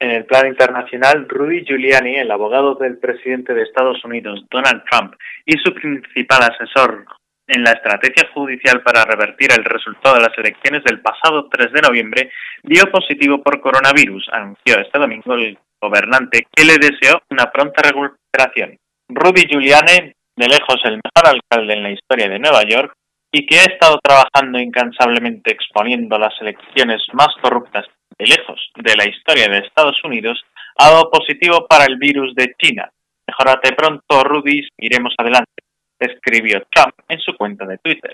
En 0.00 0.10
el 0.10 0.24
plano 0.24 0.48
internacional, 0.48 1.28
Rudy 1.28 1.64
Giuliani, 1.66 2.16
el 2.16 2.30
abogado 2.30 2.76
del 2.76 2.98
presidente 2.98 3.52
de 3.52 3.64
Estados 3.64 4.02
Unidos, 4.04 4.44
Donald 4.50 4.84
Trump, 4.90 5.14
y 5.44 5.58
su 5.58 5.74
principal 5.74 6.40
asesor 6.42 7.04
en 7.48 7.64
la 7.64 7.72
estrategia 7.72 8.30
judicial 8.32 8.82
para 8.82 9.04
revertir 9.04 9.50
el 9.52 9.64
resultado 9.64 10.16
de 10.16 10.22
las 10.22 10.38
elecciones 10.38 10.84
del 10.84 11.00
pasado 11.00 11.48
3 11.50 11.72
de 11.72 11.82
noviembre, 11.82 12.30
dio 12.62 12.90
positivo 12.90 13.42
por 13.42 13.60
coronavirus, 13.60 14.28
anunció 14.32 14.78
este 14.78 14.98
domingo 14.98 15.34
el 15.34 15.58
gobernante, 15.80 16.46
que 16.54 16.64
le 16.64 16.76
deseó 16.78 17.20
una 17.30 17.50
pronta 17.50 17.82
recuperación. 17.82 18.76
Rudy 19.08 19.46
Giuliani, 19.48 20.12
de 20.36 20.48
lejos 20.48 20.80
el 20.84 21.00
mejor 21.02 21.34
alcalde 21.34 21.74
en 21.74 21.82
la 21.82 21.90
historia 21.90 22.28
de 22.28 22.38
Nueva 22.38 22.62
York, 22.64 22.92
y 23.32 23.46
que 23.46 23.60
ha 23.60 23.64
estado 23.64 23.98
trabajando 24.02 24.58
incansablemente 24.58 25.52
exponiendo 25.52 26.18
las 26.18 26.34
elecciones 26.40 27.02
más 27.12 27.28
corruptas 27.42 27.86
de 28.18 28.26
lejos 28.26 28.70
de 28.76 28.96
la 28.96 29.06
historia 29.06 29.48
de 29.48 29.58
Estados 29.58 30.02
Unidos, 30.04 30.42
ha 30.76 30.90
dado 30.90 31.10
positivo 31.10 31.66
para 31.66 31.84
el 31.84 31.96
virus 31.96 32.34
de 32.34 32.54
China. 32.58 32.90
Mejorate 33.26 33.74
pronto, 33.74 34.24
Rudy, 34.24 34.66
iremos 34.78 35.14
adelante, 35.18 35.62
escribió 35.98 36.66
Trump 36.70 36.94
en 37.08 37.20
su 37.20 37.36
cuenta 37.36 37.66
de 37.66 37.78
Twitter. 37.78 38.12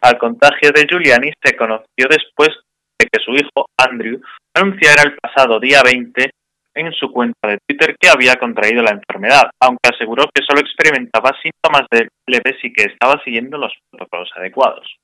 Al 0.00 0.18
contagio 0.18 0.70
de 0.70 0.86
Giuliani 0.86 1.32
se 1.42 1.56
conoció 1.56 2.08
después 2.08 2.50
de 2.98 3.06
que 3.06 3.22
su 3.22 3.32
hijo, 3.32 3.66
Andrew, 3.76 4.20
anunciara 4.54 5.02
el 5.02 5.16
pasado 5.16 5.60
día 5.60 5.82
20 5.82 6.30
en 6.74 6.92
su 6.92 7.10
cuenta 7.12 7.48
de 7.48 7.58
Twitter 7.66 7.96
que 7.98 8.08
había 8.08 8.34
contraído 8.36 8.82
la 8.82 8.90
enfermedad, 8.90 9.50
aunque 9.60 9.90
aseguró 9.92 10.24
que 10.34 10.42
solo 10.44 10.60
experimentaba 10.60 11.36
síntomas 11.42 11.86
de 11.90 12.08
leves 12.26 12.56
y 12.62 12.72
que 12.72 12.84
estaba 12.84 13.22
siguiendo 13.24 13.58
los 13.58 13.72
protocolos 13.90 14.30
adecuados. 14.36 14.96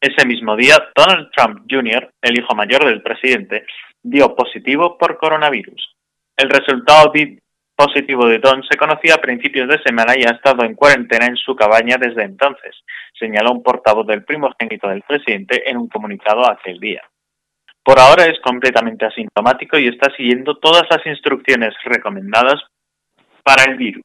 Ese 0.00 0.26
mismo 0.26 0.54
día, 0.56 0.76
Donald 0.94 1.30
Trump 1.34 1.66
Jr., 1.68 2.10
el 2.20 2.38
hijo 2.38 2.54
mayor 2.54 2.84
del 2.84 3.02
presidente, 3.02 3.66
dio 4.02 4.34
positivo 4.36 4.98
por 4.98 5.16
coronavirus. 5.16 5.94
El 6.36 6.50
resultado 6.50 7.10
positivo 7.74 8.26
de 8.26 8.38
Don 8.38 8.62
se 8.64 8.76
conocía 8.76 9.14
a 9.14 9.20
principios 9.20 9.68
de 9.68 9.82
semana 9.82 10.14
y 10.16 10.24
ha 10.24 10.32
estado 10.32 10.64
en 10.64 10.74
cuarentena 10.74 11.26
en 11.26 11.36
su 11.36 11.56
cabaña 11.56 11.96
desde 11.96 12.22
entonces, 12.22 12.76
señaló 13.18 13.52
un 13.52 13.62
portavoz 13.62 14.06
del 14.06 14.24
primogénito 14.24 14.88
del 14.88 15.02
presidente 15.02 15.68
en 15.68 15.78
un 15.78 15.88
comunicado 15.88 16.48
aquel 16.50 16.78
día. 16.78 17.02
Por 17.84 18.00
ahora 18.00 18.24
es 18.24 18.40
completamente 18.40 19.04
asintomático 19.04 19.78
y 19.78 19.88
está 19.88 20.10
siguiendo 20.16 20.56
todas 20.56 20.84
las 20.88 21.04
instrucciones 21.04 21.74
recomendadas 21.84 22.62
para 23.42 23.64
el 23.64 23.76
virus. 23.76 24.04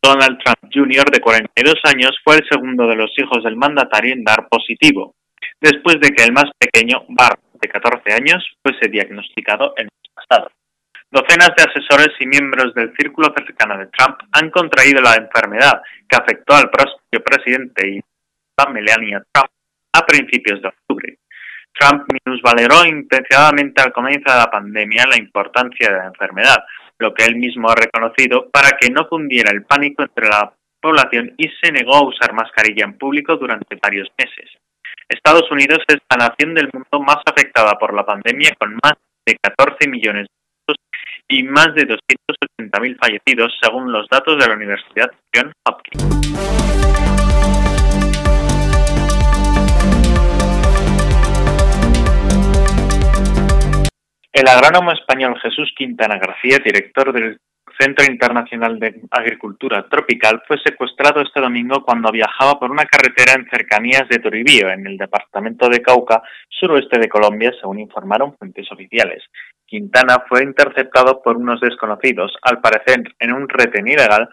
Donald 0.00 0.38
Trump 0.38 0.72
Jr., 0.72 1.10
de 1.10 1.20
42 1.20 1.74
años, 1.84 2.12
fue 2.24 2.36
el 2.36 2.48
segundo 2.48 2.86
de 2.86 2.94
los 2.94 3.10
hijos 3.18 3.42
del 3.42 3.56
mandatario 3.56 4.14
en 4.14 4.22
dar 4.22 4.48
positivo, 4.48 5.14
después 5.60 6.00
de 6.00 6.10
que 6.10 6.22
el 6.22 6.32
más 6.32 6.46
pequeño, 6.56 7.04
Bart, 7.08 7.40
de 7.60 7.68
14 7.68 8.12
años, 8.12 8.46
fuese 8.62 8.88
diagnosticado 8.88 9.74
el 9.76 9.86
mes 9.86 10.14
pasado. 10.14 10.50
Docenas 11.10 11.50
de 11.56 11.64
asesores 11.64 12.14
y 12.20 12.26
miembros 12.26 12.72
del 12.74 12.94
círculo 12.96 13.34
cercano 13.36 13.76
de 13.76 13.88
Trump 13.88 14.20
han 14.30 14.50
contraído 14.50 15.02
la 15.02 15.16
enfermedad 15.16 15.82
que 16.08 16.16
afectó 16.16 16.54
al 16.54 16.70
propio 16.70 17.24
presidente 17.24 17.96
y 17.96 18.00
a 18.56 18.70
Melania 18.70 19.20
Trump 19.32 19.50
a 19.92 20.06
principios 20.06 20.62
de 20.62 20.68
octubre. 20.68 21.16
Trump 21.80 22.04
minusvaleró 22.12 22.84
intencionadamente 22.84 23.80
al 23.80 23.92
comienzo 23.92 24.30
de 24.30 24.38
la 24.38 24.50
pandemia 24.50 25.06
la 25.06 25.16
importancia 25.16 25.88
de 25.88 25.96
la 25.96 26.06
enfermedad, 26.08 26.64
lo 26.98 27.14
que 27.14 27.24
él 27.24 27.36
mismo 27.36 27.70
ha 27.70 27.74
reconocido 27.74 28.50
para 28.50 28.76
que 28.78 28.90
no 28.90 29.08
cundiera 29.08 29.50
el 29.50 29.64
pánico 29.64 30.02
entre 30.02 30.28
la 30.28 30.52
población 30.78 31.32
y 31.38 31.48
se 31.62 31.72
negó 31.72 31.94
a 31.94 32.06
usar 32.06 32.34
mascarilla 32.34 32.84
en 32.84 32.98
público 32.98 33.36
durante 33.36 33.78
varios 33.80 34.08
meses. 34.18 34.50
Estados 35.08 35.50
Unidos 35.50 35.78
es 35.88 35.96
la 36.10 36.28
nación 36.28 36.54
del 36.54 36.68
mundo 36.72 37.00
más 37.00 37.18
afectada 37.24 37.78
por 37.78 37.94
la 37.94 38.04
pandemia 38.04 38.54
con 38.58 38.74
más 38.82 38.94
de 39.26 39.36
14 39.42 39.88
millones 39.88 40.26
de 40.26 40.74
casos 40.74 40.76
y 41.28 41.42
más 41.44 41.74
de 41.74 41.88
280.000 41.88 42.98
fallecidos 42.98 43.54
según 43.60 43.90
los 43.90 44.06
datos 44.08 44.38
de 44.38 44.46
la 44.46 44.54
Universidad 44.54 45.10
Johns 45.34 45.54
Hopkins. 45.64 47.09
El 54.32 54.46
agrónomo 54.46 54.92
español 54.92 55.40
Jesús 55.40 55.72
Quintana 55.76 56.16
García, 56.16 56.60
director 56.64 57.12
del 57.12 57.40
Centro 57.76 58.04
Internacional 58.04 58.78
de 58.78 59.00
Agricultura 59.10 59.88
Tropical, 59.88 60.42
fue 60.46 60.56
secuestrado 60.58 61.20
este 61.20 61.40
domingo 61.40 61.82
cuando 61.82 62.12
viajaba 62.12 62.58
por 62.58 62.70
una 62.70 62.84
carretera 62.84 63.32
en 63.32 63.48
cercanías 63.50 64.08
de 64.08 64.20
Toribío, 64.20 64.70
en 64.70 64.86
el 64.86 64.96
departamento 64.96 65.68
de 65.68 65.82
Cauca, 65.82 66.22
suroeste 66.48 67.00
de 67.00 67.08
Colombia, 67.08 67.52
según 67.60 67.80
informaron 67.80 68.36
fuentes 68.36 68.70
oficiales. 68.70 69.24
Quintana 69.66 70.24
fue 70.28 70.44
interceptado 70.44 71.20
por 71.22 71.36
unos 71.36 71.60
desconocidos, 71.60 72.32
al 72.42 72.60
parecer 72.60 73.02
en 73.18 73.32
un 73.32 73.48
retén 73.48 73.88
ilegal, 73.88 74.28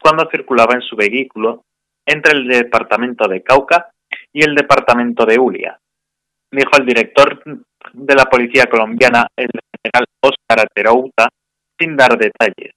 cuando 0.00 0.30
circulaba 0.30 0.74
en 0.74 0.82
su 0.82 0.94
vehículo 0.94 1.64
entre 2.06 2.38
el 2.38 2.46
departamento 2.46 3.26
de 3.26 3.42
Cauca 3.42 3.90
y 4.32 4.44
el 4.44 4.54
departamento 4.54 5.26
de 5.26 5.40
Ulia. 5.40 5.80
Dijo 6.52 6.70
el 6.78 6.86
director 6.86 7.42
de 7.92 8.14
la 8.14 8.24
policía 8.24 8.66
colombiana, 8.66 9.26
el 9.36 9.48
general 9.82 10.06
Óscar 10.20 10.60
Aterouta, 10.60 11.28
sin 11.78 11.96
dar 11.96 12.16
detalles. 12.16 12.74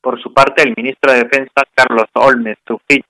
Por 0.00 0.20
su 0.22 0.32
parte, 0.32 0.62
el 0.62 0.74
ministro 0.76 1.12
de 1.12 1.24
Defensa, 1.24 1.62
Carlos 1.74 2.06
Olmes 2.14 2.58
Trujillo, 2.64 3.04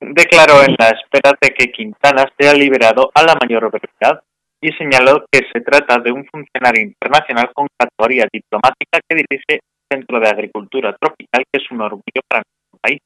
declaró 0.00 0.62
en 0.62 0.74
la 0.78 0.88
espera 0.90 1.32
de 1.40 1.50
que 1.50 1.70
Quintana 1.70 2.26
sea 2.38 2.54
liberado 2.54 3.10
a 3.14 3.22
la 3.22 3.36
mayor 3.40 3.70
brevedad 3.70 4.22
y 4.60 4.72
señaló 4.72 5.24
que 5.30 5.40
se 5.52 5.60
trata 5.60 5.98
de 5.98 6.10
un 6.10 6.24
funcionario 6.26 6.82
internacional 6.82 7.50
con 7.54 7.68
categoría 7.76 8.26
diplomática 8.32 9.00
que 9.06 9.16
dirige 9.16 9.44
el 9.48 9.60
Centro 9.90 10.18
de 10.18 10.28
Agricultura 10.28 10.96
Tropical, 10.98 11.44
que 11.52 11.62
es 11.62 11.70
un 11.70 11.82
orgullo 11.82 12.22
para 12.26 12.42
nuestro 12.42 12.78
país. 12.80 13.00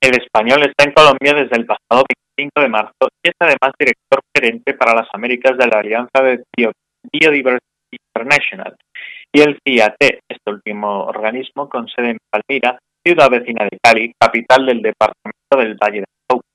El 0.00 0.20
español 0.20 0.62
está 0.62 0.84
en 0.84 0.92
Colombia 0.92 1.34
desde 1.34 1.56
el 1.56 1.66
pasado 1.66 2.04
25 2.36 2.60
de 2.60 2.68
marzo 2.68 3.08
y 3.22 3.28
es 3.28 3.34
además 3.38 3.72
director 3.78 4.20
gerente 4.34 4.74
para 4.74 4.94
las 4.94 5.08
Américas 5.12 5.56
de 5.56 5.66
la 5.66 5.78
Alianza 5.78 6.22
de 6.22 6.42
Biodiversity 7.12 7.98
International 8.14 8.76
y 9.32 9.40
el 9.40 9.58
CIAT, 9.64 9.96
este 10.00 10.50
último 10.50 11.04
organismo 11.04 11.68
con 11.68 11.88
sede 11.88 12.10
en 12.10 12.18
Palmira, 12.30 12.78
ciudad 13.04 13.30
vecina 13.30 13.64
de 13.64 13.78
Cali, 13.82 14.12
capital 14.18 14.66
del 14.66 14.82
departamento 14.82 15.56
del 15.56 15.74
Valle 15.74 16.00
de 16.00 16.06
Cauca. 16.28 16.46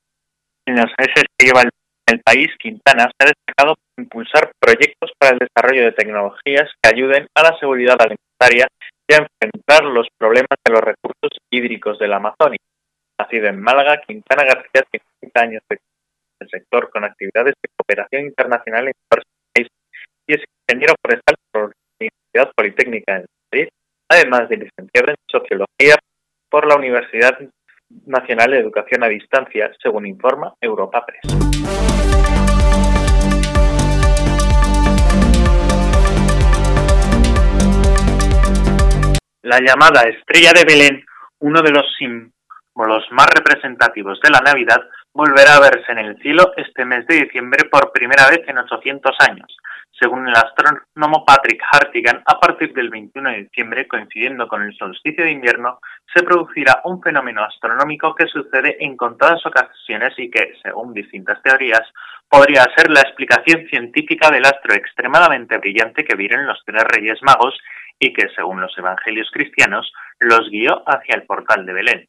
En 0.66 0.76
los 0.76 0.92
meses 0.98 1.24
que 1.38 1.46
lleva 1.46 1.62
el, 1.62 1.70
el 2.08 2.22
país, 2.22 2.48
Quintana 2.58 3.04
se 3.04 3.26
ha 3.26 3.32
destacado 3.34 3.76
por 3.76 4.04
impulsar 4.04 4.52
proyectos 4.60 5.12
para 5.18 5.34
el 5.34 5.40
desarrollo 5.40 5.84
de 5.84 5.92
tecnologías 5.92 6.72
que 6.82 6.90
ayuden 6.94 7.28
a 7.36 7.44
la 7.44 7.60
seguridad 7.60 7.98
alimentaria 8.00 8.68
y 9.08 9.14
a 9.14 9.18
enfrentar 9.18 9.84
los 9.84 10.08
problemas 10.18 10.58
de 10.66 10.74
los 10.74 10.82
recursos 10.82 11.38
hídricos 11.52 12.00
de 12.00 12.08
la 12.08 12.18
Amazonia 12.18 12.60
Nacido 13.20 13.48
en 13.48 13.62
Málaga, 13.62 14.02
Quintana 14.08 14.46
García 14.46 14.82
tiene 14.90 15.06
30 15.20 15.42
años 15.42 15.64
de 15.70 15.78
el 16.40 16.50
sector 16.50 16.90
con 16.90 17.04
actividades 17.04 17.54
de 17.62 17.70
cooperación 17.76 18.24
internacional 18.24 18.88
en 18.88 18.94
diversos 18.94 19.32
países 19.54 19.74
y 20.26 20.34
es 20.36 20.44
ingeniero 20.70 20.94
forestal 21.02 21.36
por 21.52 21.64
la 21.64 21.74
Universidad 22.00 22.54
Politécnica 22.56 23.20
de 23.20 23.26
Madrid, 23.52 23.70
además 24.08 24.48
de 24.48 24.56
licenciado 24.56 25.10
en 25.10 25.16
Sociología 25.30 25.96
por 26.50 26.66
la 26.66 26.78
Universidad 26.78 27.38
Nacional 28.06 28.52
de 28.52 28.60
Educación 28.60 29.04
a 29.04 29.10
Distancia, 29.10 29.70
según 29.84 30.08
informa 30.08 30.54
Europa 30.62 31.06
Press. 31.06 31.24
La 39.42 39.60
llamada 39.60 40.04
Estrella 40.04 40.54
de 40.54 40.64
Belén, 40.64 41.06
uno 41.40 41.62
de 41.62 41.72
los 41.72 41.86
los 42.88 43.04
más 43.12 43.28
representativos 43.36 44.20
de 44.22 44.30
la 44.30 44.40
Navidad, 44.40 44.82
volverá 45.14 45.56
a 45.56 45.60
verse 45.60 45.92
en 45.92 46.00
el 46.00 46.18
cielo 46.22 46.54
este 46.56 46.86
mes 46.86 47.06
de 47.08 47.24
diciembre 47.24 47.68
por 47.70 47.92
primera 47.92 48.30
vez 48.30 48.42
en 48.48 48.58
800 48.58 49.16
años. 49.28 49.58
Según 50.00 50.28
el 50.28 50.34
astrónomo 50.34 51.26
Patrick 51.26 51.62
Hartigan, 51.72 52.22
a 52.26 52.40
partir 52.40 52.74
del 52.74 52.90
21 52.90 53.32
de 53.32 53.44
diciembre, 53.44 53.88
coincidiendo 53.88 54.48
con 54.48 54.62
el 54.62 54.74
solsticio 54.78 55.26
de 55.26 55.32
invierno, 55.32 55.80
se 56.14 56.24
producirá 56.24 56.82
un 56.86 57.02
fenómeno 57.02 57.44
astronómico 57.44 58.16
que 58.16 58.28
sucede 58.28 58.78
en 58.80 58.96
contadas 58.96 59.46
ocasiones 59.46 60.14
y 60.18 60.30
que, 60.30 60.54
según 60.64 60.94
distintas 60.94 61.42
teorías, 61.44 61.82
podría 62.30 62.66
ser 62.78 62.90
la 62.90 63.02
explicación 63.02 63.68
científica 63.68 64.30
del 64.30 64.46
astro 64.46 64.74
extremadamente 64.74 65.58
brillante 65.58 66.06
que 66.06 66.16
vieron 66.16 66.46
los 66.46 66.64
tres 66.66 66.84
reyes 66.84 67.20
magos 67.24 67.58
y 68.00 68.14
que, 68.14 68.30
según 68.36 68.62
los 68.62 68.78
evangelios 68.78 69.30
cristianos, 69.32 69.92
los 70.20 70.50
guió 70.50 70.82
hacia 70.88 71.16
el 71.16 71.24
portal 71.24 71.66
de 71.66 71.74
Belén. 71.74 72.08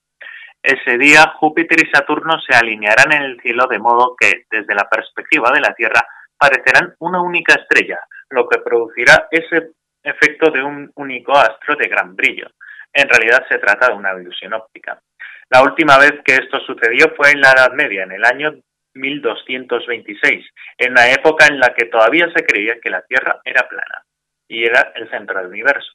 Ese 0.63 0.99
día 0.99 1.33
Júpiter 1.39 1.79
y 1.81 1.91
Saturno 1.91 2.39
se 2.41 2.55
alinearán 2.55 3.13
en 3.13 3.23
el 3.23 3.41
cielo 3.41 3.67
de 3.67 3.79
modo 3.79 4.15
que, 4.19 4.45
desde 4.51 4.75
la 4.75 4.89
perspectiva 4.91 5.51
de 5.53 5.61
la 5.61 5.75
Tierra, 5.75 6.07
parecerán 6.37 6.95
una 6.99 7.23
única 7.23 7.55
estrella, 7.55 7.99
lo 8.29 8.47
que 8.47 8.59
producirá 8.59 9.29
ese 9.31 9.73
efecto 10.03 10.51
de 10.51 10.63
un 10.63 10.91
único 10.97 11.33
astro 11.33 11.77
de 11.77 11.89
gran 11.89 12.15
brillo. 12.15 12.49
En 12.93 13.09
realidad 13.09 13.47
se 13.49 13.59
trata 13.59 13.89
de 13.89 13.95
una 13.95 14.13
ilusión 14.21 14.53
óptica. 14.53 15.01
La 15.49 15.63
última 15.63 15.99
vez 15.99 16.13
que 16.25 16.35
esto 16.35 16.61
sucedió 16.61 17.15
fue 17.17 17.31
en 17.31 17.41
la 17.41 17.53
Edad 17.53 17.73
Media, 17.73 18.03
en 18.03 18.13
el 18.13 18.25
año 18.25 18.55
1226, 18.95 20.47
en 20.79 20.95
la 20.95 21.11
época 21.11 21.47
en 21.47 21.59
la 21.59 21.75
que 21.75 21.87
todavía 21.87 22.29
se 22.35 22.45
creía 22.45 22.81
que 22.81 22.91
la 22.91 23.03
Tierra 23.03 23.41
era 23.45 23.67
plana 23.69 24.05
y 24.49 24.65
era 24.65 24.93
el 24.95 25.09
centro 25.11 25.39
del 25.39 25.49
universo. 25.49 25.93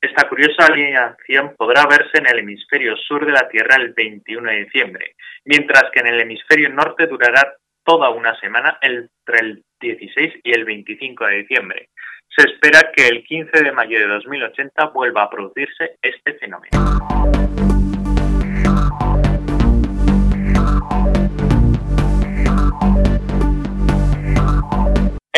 Esta 0.00 0.28
curiosa 0.28 0.66
alineación 0.66 1.54
podrá 1.56 1.86
verse 1.86 2.18
en 2.18 2.26
el 2.26 2.40
hemisferio 2.40 2.96
sur 2.96 3.24
de 3.24 3.32
la 3.32 3.48
Tierra 3.48 3.76
el 3.76 3.94
21 3.94 4.50
de 4.50 4.64
diciembre, 4.64 5.14
mientras 5.44 5.84
que 5.90 6.00
en 6.00 6.08
el 6.08 6.20
hemisferio 6.20 6.68
norte 6.68 7.06
durará 7.06 7.54
toda 7.82 8.10
una 8.10 8.38
semana 8.38 8.78
entre 8.82 9.38
el 9.38 9.64
16 9.80 10.40
y 10.44 10.52
el 10.52 10.64
25 10.64 11.26
de 11.26 11.36
diciembre. 11.36 11.88
Se 12.28 12.46
espera 12.46 12.90
que 12.94 13.06
el 13.06 13.24
15 13.24 13.62
de 13.62 13.72
mayo 13.72 13.98
de 13.98 14.06
2080 14.06 14.86
vuelva 14.88 15.22
a 15.22 15.30
producirse 15.30 15.96
este 16.02 16.34
fenómeno. 16.34 17.65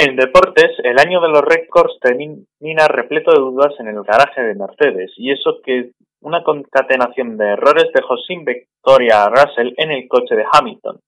En 0.00 0.14
deportes, 0.14 0.78
el 0.84 0.96
año 0.96 1.20
de 1.20 1.28
los 1.28 1.42
récords 1.42 1.98
termina 2.00 2.86
repleto 2.86 3.32
de 3.32 3.40
dudas 3.40 3.74
en 3.80 3.88
el 3.88 4.04
garaje 4.04 4.44
de 4.44 4.54
Mercedes, 4.54 5.10
y 5.16 5.32
eso 5.32 5.58
que 5.64 5.90
una 6.20 6.44
concatenación 6.44 7.36
de 7.36 7.46
errores 7.46 7.86
dejó 7.92 8.16
sin 8.18 8.44
victoria 8.44 9.24
a 9.24 9.28
Russell 9.28 9.74
en 9.76 9.90
el 9.90 10.06
coche 10.06 10.36
de 10.36 10.44
Hamilton. 10.52 11.00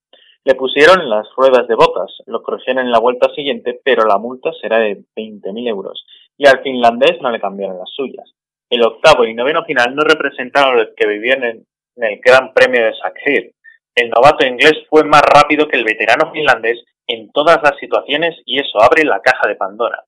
Le 0.45 0.57
pusieron 0.57 1.09
las 1.09 1.29
ruedas 1.37 1.69
de 1.69 1.77
botas, 1.77 2.11
lo 2.27 2.43
corrigieron 2.43 2.85
en 2.85 2.91
la 2.91 2.99
vuelta 2.99 3.33
siguiente, 3.33 3.79
pero 3.85 4.05
la 4.09 4.19
multa 4.19 4.51
será 4.61 4.79
de 4.79 5.05
20.000 5.17 5.69
euros, 5.69 6.05
y 6.37 6.49
al 6.49 6.61
finlandés 6.61 7.23
no 7.23 7.31
le 7.31 7.39
cambiaron 7.39 7.79
las 7.79 7.91
suyas. 7.91 8.29
El 8.69 8.83
octavo 8.83 9.25
y 9.25 9.35
noveno 9.35 9.65
final 9.65 9.95
no 9.95 10.03
representaron 10.03 10.79
los 10.79 10.89
que 10.97 11.07
vivían 11.07 11.45
en, 11.45 11.65
el 11.95 12.21
Gran 12.21 12.53
Premio 12.53 12.87
de 12.87 12.95
Sakhir. 12.95 13.53
El 13.95 14.11
novato 14.11 14.45
inglés 14.45 14.85
fue 14.89 15.05
más 15.05 15.23
rápido 15.23 15.69
que 15.69 15.77
el 15.77 15.85
veterano 15.85 16.33
finlandés 16.33 16.83
en 17.13 17.31
todas 17.33 17.61
las 17.63 17.77
situaciones 17.79 18.37
y 18.45 18.61
eso 18.61 18.81
abre 18.81 19.05
la 19.05 19.21
caja 19.21 19.49
de 19.49 19.57
Pandora. 19.57 20.05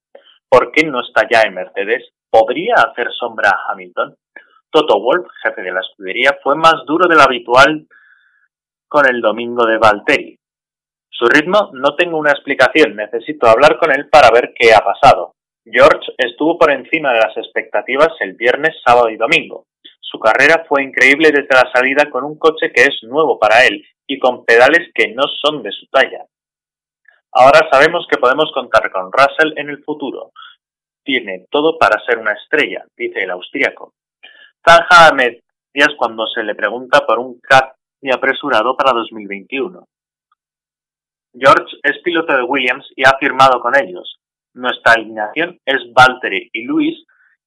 ¿Por 0.49 0.71
qué 0.73 0.85
no 0.85 1.01
está 1.01 1.27
ya 1.31 1.43
en 1.43 1.55
Mercedes? 1.55 2.11
¿Podría 2.31 2.75
hacer 2.75 3.09
sombra 3.13 3.51
a 3.51 3.73
Hamilton? 3.73 4.17
Toto 4.71 5.01
Wolff, 5.01 5.27
jefe 5.43 5.63
de 5.63 5.73
la 5.73 5.81
escudería, 5.81 6.39
fue 6.43 6.57
más 6.57 6.85
duro 6.87 7.09
de 7.09 7.17
lo 7.17 7.23
habitual 7.23 7.87
con 8.89 9.07
el 9.07 9.21
domingo 9.21 9.67
de 9.67 9.79
Valtteri. 9.79 10.39
Su 11.11 11.27
ritmo 11.27 11.71
no 11.75 11.95
tengo 11.95 12.19
una 12.19 12.33
explicación, 12.33 12.97
necesito 12.97 13.47
hablar 13.47 13.79
con 13.79 13.93
él 13.93 14.09
para 14.09 14.31
ver 14.31 14.53
qué 14.59 14.75
ha 14.75 14.81
pasado. 14.81 15.33
George 15.65 16.13
estuvo 16.19 16.59
por 16.59 16.73
encima 16.73 17.13
de 17.13 17.21
las 17.21 17.37
expectativas 17.37 18.09
el 18.21 18.35
viernes, 18.35 18.77
sábado 18.85 19.09
y 19.11 19.17
domingo. 19.17 19.67
Su 20.01 20.19
carrera 20.19 20.65
fue 20.69 20.83
increíble 20.83 21.31
desde 21.31 21.55
la 21.55 21.71
salida 21.73 22.11
con 22.11 22.25
un 22.25 22.39
coche 22.39 22.73
que 22.75 22.83
es 22.83 23.03
nuevo 23.03 23.39
para 23.39 23.65
él 23.65 23.85
y 24.07 24.19
con 24.19 24.45
pedales 24.45 24.91
que 24.95 25.09
no 25.15 25.25
son 25.43 25.63
de 25.63 25.71
su 25.71 25.87
talla. 25.87 26.27
Ahora 27.35 27.67
sabemos 27.71 28.07
que 28.11 28.19
podemos 28.19 28.53
contar 28.53 28.91
con 28.93 29.11
Russell 29.11 29.55
en 29.57 29.71
el 29.71 29.83
futuro. 29.83 30.33
Tiene 31.03 31.47
todo 31.51 31.79
para 31.79 31.99
ser 32.05 32.19
una 32.19 32.33
estrella, 32.33 32.85
dice 32.95 33.21
el 33.21 33.31
austríaco. 33.31 33.95
Zanja 34.63 35.09
a 35.09 35.15
medias 35.15 35.97
cuando 35.97 36.27
se 36.27 36.43
le 36.43 36.55
pregunta 36.55 37.07
por 37.07 37.19
un 37.19 37.41
cambio 37.41 38.15
apresurado 38.15 38.77
para 38.77 38.93
2021. 38.93 39.83
George 41.33 41.77
es 41.83 42.03
piloto 42.03 42.37
de 42.37 42.43
Williams 42.43 42.87
y 42.95 43.05
ha 43.05 43.17
firmado 43.19 43.61
con 43.61 43.75
ellos. 43.77 44.19
Nuestra 44.53 44.93
alineación 44.93 45.59
es 45.65 45.91
Valtteri 45.95 46.51
y 46.53 46.65
Luis 46.65 47.03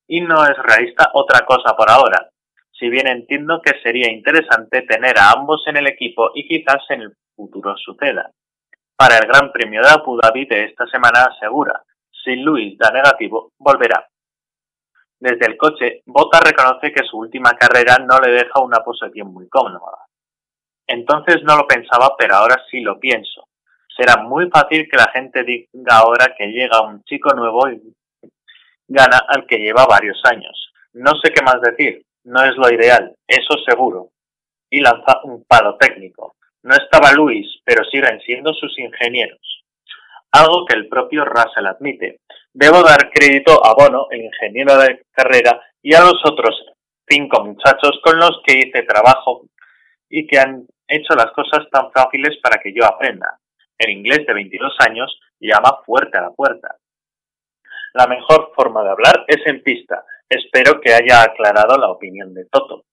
y 0.08 0.21
no 0.21 0.43
es 0.45 0.58
realista 0.58 1.12
otra 1.13 1.45
cosa 1.45 1.78
por 1.78 1.91
ahora. 1.91 2.32
Si 2.71 2.89
bien 2.89 3.06
entiendo 3.06 3.62
que 3.62 3.80
sería 3.84 4.12
interesante 4.12 4.82
tener 4.82 5.19
a 5.19 5.30
ambos 5.30 5.62
en 5.67 5.78
el 5.78 5.86
equipo 5.86 6.32
y 6.34 6.48
quizás 6.48 6.84
en 6.89 7.02
el 7.02 7.13
futuro 7.36 7.78
suceda 7.78 8.32
para 8.96 9.18
el 9.18 9.28
Gran 9.28 9.52
Premio 9.52 9.82
de 9.82 9.90
Abu 9.90 10.18
Dhabi 10.18 10.46
de 10.46 10.66
esta 10.66 10.86
semana 10.88 11.26
asegura, 11.26 11.84
si 12.24 12.36
Luis 12.36 12.78
da 12.78 12.92
negativo, 12.92 13.52
volverá. 13.60 14.08
Desde 15.20 15.46
el 15.46 15.58
coche, 15.58 16.02
Bota 16.06 16.40
reconoce 16.40 16.92
que 16.92 17.06
su 17.06 17.18
última 17.18 17.54
carrera 17.54 17.98
no 17.98 18.20
le 18.20 18.32
deja 18.32 18.60
una 18.60 18.80
posición 18.80 19.34
muy 19.34 19.48
cómoda. 19.48 20.06
Entonces 20.88 21.42
no 21.44 21.58
lo 21.58 21.68
pensaba, 21.68 22.16
pero 22.18 22.36
ahora 22.36 22.62
sí 22.70 22.82
lo 22.82 23.00
pienso. 23.00 23.48
Será 23.96 24.22
muy 24.22 24.50
fácil 24.50 24.88
que 24.90 24.98
la 24.98 25.10
gente 25.12 25.44
diga 25.44 25.98
ahora 25.98 26.36
que 26.38 26.48
llega 26.48 26.82
un 26.82 27.02
chico 27.04 27.34
nuevo 27.34 27.70
y 27.70 27.94
gana 28.88 29.20
al 29.28 29.46
que 29.46 29.58
lleva 29.58 29.86
varios 29.86 30.20
años. 30.26 30.72
No 30.94 31.12
sé 31.24 31.32
qué 31.32 31.42
más 31.42 31.62
decir, 31.62 32.04
no 32.26 32.44
es 32.44 32.56
lo 32.58 32.70
ideal, 32.70 33.16
eso 33.28 33.56
seguro. 33.68 34.10
Y 34.70 34.82
lanza 34.82 35.22
un 35.24 35.44
palo 35.46 35.78
técnico. 35.78 36.35
No 36.65 36.73
estaba 36.73 37.12
Luis, 37.12 37.45
pero 37.63 37.84
siguen 37.86 38.19
siendo 38.21 38.51
sus 38.56 38.78
ingenieros. 38.80 39.63
Algo 40.32 40.65
que 40.65 40.73
el 40.73 40.88
propio 40.88 41.23
Russell 41.23 41.67
admite. 41.67 42.21
Debo 42.51 42.82
dar 42.82 43.12
crédito 43.12 43.63
a 43.63 43.75
Bono, 43.75 44.08
el 44.10 44.23
ingeniero 44.23 44.75
de 44.80 45.04
carrera, 45.12 45.62
y 45.84 45.93
a 45.93 45.99
los 45.99 46.19
otros 46.25 46.56
cinco 47.08 47.45
muchachos 47.45 47.99
con 48.04 48.17
los 48.17 48.41
que 48.43 48.58
hice 48.58 48.82
trabajo 48.82 49.45
y 50.10 50.25
que 50.25 50.39
han 50.39 50.65
hecho 50.88 51.13
las 51.13 51.32
cosas 51.34 51.69
tan 51.69 51.91
fáciles 51.91 52.39
para 52.41 52.60
que 52.60 52.73
yo 52.73 52.84
aprenda. 52.84 53.38
El 53.78 53.91
inglés 53.91 54.25
de 54.25 54.34
22 54.34 54.75
años 54.88 55.19
llama 55.39 55.84
fuerte 55.86 56.17
a 56.17 56.21
la 56.21 56.32
puerta. 56.32 56.78
La 57.93 58.08
mejor 58.08 58.54
forma 58.56 58.84
de 58.84 58.89
hablar 58.89 59.23
es 59.28 59.45
en 59.45 59.62
pista. 59.62 60.04
Espero 60.28 60.82
que 60.82 60.95
haya 60.95 61.21
aclarado 61.21 61.78
la 61.78 61.91
opinión 61.91 62.34
de 62.34 62.45
Toto. 62.45 62.86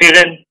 Siguen 0.00 0.47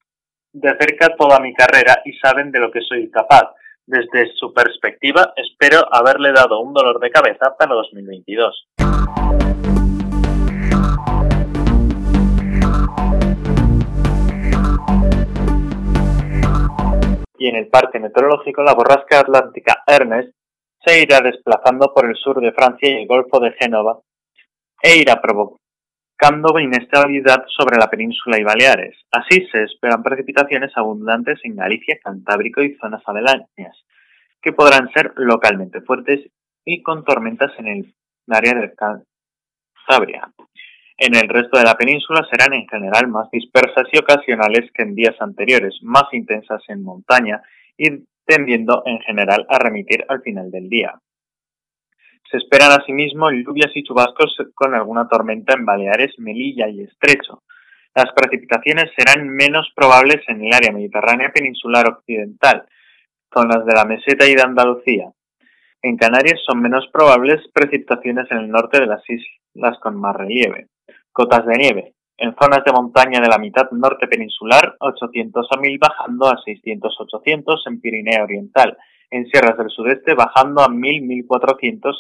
de 0.60 0.76
cerca 0.80 1.16
toda 1.16 1.40
mi 1.40 1.54
carrera 1.54 2.02
y 2.04 2.14
saben 2.14 2.52
de 2.52 2.60
lo 2.60 2.72
que 2.72 2.82
soy 2.82 3.10
capaz. 3.12 3.54
Desde 3.86 4.34
su 4.36 4.54
perspectiva, 4.54 5.34
espero 5.36 5.80
haberle 5.92 6.34
dado 6.34 6.60
un 6.60 6.74
dolor 6.74 7.00
de 7.00 7.10
cabeza 7.10 7.56
para 7.58 7.76
2022. 7.76 8.68
Y 17.40 17.48
en 17.48 17.56
el 17.56 17.68
Parque 17.68 18.00
Meteorológico, 18.00 18.64
la 18.64 18.74
borrasca 18.74 19.20
atlántica 19.20 19.84
Ernest 19.86 20.34
se 20.84 21.02
irá 21.02 21.22
desplazando 21.22 21.94
por 21.94 22.10
el 22.10 22.16
sur 22.16 22.42
de 22.42 22.52
Francia 22.52 22.90
y 22.90 23.04
el 23.04 23.08
Golfo 23.08 23.40
de 23.40 23.52
Génova 23.54 24.00
e 24.82 24.98
irá 24.98 25.22
provocando 26.18 26.60
inestabilidad 26.60 27.46
sobre 27.56 27.78
la 27.78 27.90
península 27.90 28.40
y 28.40 28.44
Baleares. 28.44 28.96
Así 29.12 29.48
se 29.52 29.64
esperan 29.64 30.04
precipitaciones 30.04 30.72
abundantes 30.76 31.40
en 31.44 31.56
Galicia, 31.56 32.00
Cantábrico 32.04 32.62
y 32.62 32.76
zonas 32.76 33.02
aledañas, 33.06 33.86
que 34.42 34.52
podrán 34.52 34.92
ser 34.94 35.14
localmente 35.16 35.82
fuertes 35.82 36.30
y 36.66 36.82
con 36.82 37.04
tormentas 37.04 37.52
en 37.60 37.68
el 37.68 37.94
área 38.30 38.54
de 38.56 38.74
Cantabria. 38.74 40.32
En 40.98 41.16
el 41.16 41.30
resto 41.30 41.60
de 41.60 41.66
la 41.66 41.76
península 41.76 42.26
serán 42.32 42.54
en 42.54 42.68
general 42.68 43.08
más 43.08 43.30
dispersas 43.32 43.88
y 43.92 44.00
ocasionales 44.00 44.72
que 44.74 44.84
en 44.84 44.96
días 44.96 45.16
anteriores, 45.20 45.78
más 45.84 46.06
intensas 46.12 46.64
en 46.70 46.84
montaña 46.84 47.42
y 47.78 48.04
tendiendo 48.26 48.82
en 48.86 49.00
general 49.02 49.46
a 49.48 49.60
remitir 49.60 50.04
al 50.10 50.22
final 50.22 50.50
del 50.50 50.68
día. 50.68 51.00
Se 52.30 52.38
esperan 52.38 52.72
asimismo 52.72 53.32
lluvias 53.32 53.72
y 53.76 53.84
chubascos 53.84 54.36
con 54.54 54.76
alguna 54.76 55.08
tormenta 55.08 55.54
en 55.54 55.66
Baleares, 55.66 56.14
Melilla 56.18 56.68
y 56.68 56.82
Estrecho. 56.82 57.44
Las 57.96 58.12
precipitaciones 58.14 58.92
serán 58.96 59.30
menos 59.30 59.72
probables 59.76 60.18
en 60.28 60.46
el 60.46 60.54
área 60.54 60.72
mediterránea 60.72 61.32
peninsular 61.34 61.88
occidental, 61.90 62.66
con 63.30 63.48
las 63.48 63.66
de 63.66 63.74
la 63.74 63.86
meseta 63.86 64.28
y 64.28 64.36
de 64.36 64.42
Andalucía. 64.42 65.12
En 65.82 65.96
Canarias 65.96 66.40
son 66.46 66.62
menos 66.62 66.88
probables 66.92 67.48
precipitaciones 67.54 68.30
en 68.30 68.38
el 68.40 68.50
norte 68.50 68.80
de 68.80 68.88
las 68.88 69.02
islas 69.10 69.80
con 69.80 69.96
más 69.96 70.16
relieve. 70.16 70.68
Cotas 71.12 71.46
de 71.46 71.58
nieve. 71.58 71.94
En 72.20 72.36
zonas 72.36 72.64
de 72.66 72.72
montaña 72.72 73.20
de 73.20 73.28
la 73.28 73.38
mitad 73.38 73.70
norte 73.72 74.08
peninsular, 74.08 74.76
800 74.80 75.48
a 75.52 75.60
1000 75.60 75.78
bajando 75.78 76.28
a 76.28 76.38
600-800 76.38 77.62
en 77.68 77.80
Pirineo 77.80 78.24
Oriental 78.24 78.76
en 79.12 79.28
sierras 79.28 79.58
del 79.58 79.70
sudeste 79.70 80.16
bajando 80.16 80.62
a 80.62 80.68
1000-1400 80.68 81.94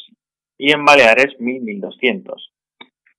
y 0.57 0.71
en 0.71 0.83
Baleares 0.83 1.37
1000-1200. 1.39 2.33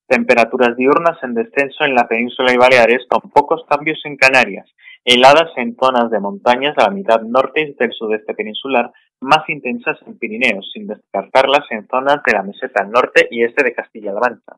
Temperaturas 0.08 0.76
diurnas 0.76 1.22
en 1.22 1.34
descenso 1.34 1.84
en 1.84 1.94
la 1.94 2.08
península 2.08 2.52
y 2.52 2.56
Baleares 2.56 3.06
con 3.08 3.30
pocos 3.30 3.64
cambios 3.68 4.00
en 4.04 4.16
Canarias, 4.16 4.68
heladas 5.04 5.52
en 5.56 5.76
zonas 5.76 6.10
de 6.10 6.18
montañas 6.18 6.74
de 6.74 6.82
la 6.82 6.90
mitad 6.90 7.20
norte 7.22 7.62
y 7.62 7.74
del 7.74 7.92
sudeste 7.92 8.34
peninsular, 8.34 8.90
más 9.20 9.48
intensas 9.48 9.98
en 10.06 10.18
Pirineos, 10.18 10.68
sin 10.72 10.86
descartarlas 10.86 11.70
en 11.70 11.86
zonas 11.86 12.22
de 12.26 12.32
la 12.32 12.42
meseta 12.42 12.84
norte 12.84 13.28
y 13.30 13.44
este 13.44 13.62
de 13.62 13.74
Castilla-La 13.74 14.20
Mancha. 14.20 14.56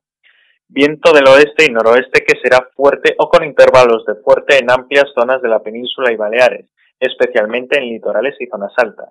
Viento 0.72 1.12
del 1.12 1.26
oeste 1.26 1.64
y 1.66 1.72
noroeste 1.72 2.24
que 2.24 2.38
será 2.40 2.68
fuerte 2.76 3.16
o 3.18 3.28
con 3.28 3.44
intervalos 3.44 4.04
de 4.06 4.14
fuerte 4.14 4.56
en 4.56 4.70
amplias 4.70 5.10
zonas 5.16 5.42
de 5.42 5.48
la 5.48 5.64
península 5.64 6.12
y 6.12 6.16
Baleares, 6.16 6.70
especialmente 7.00 7.76
en 7.76 7.88
litorales 7.88 8.36
y 8.38 8.46
zonas 8.46 8.72
altas. 8.76 9.08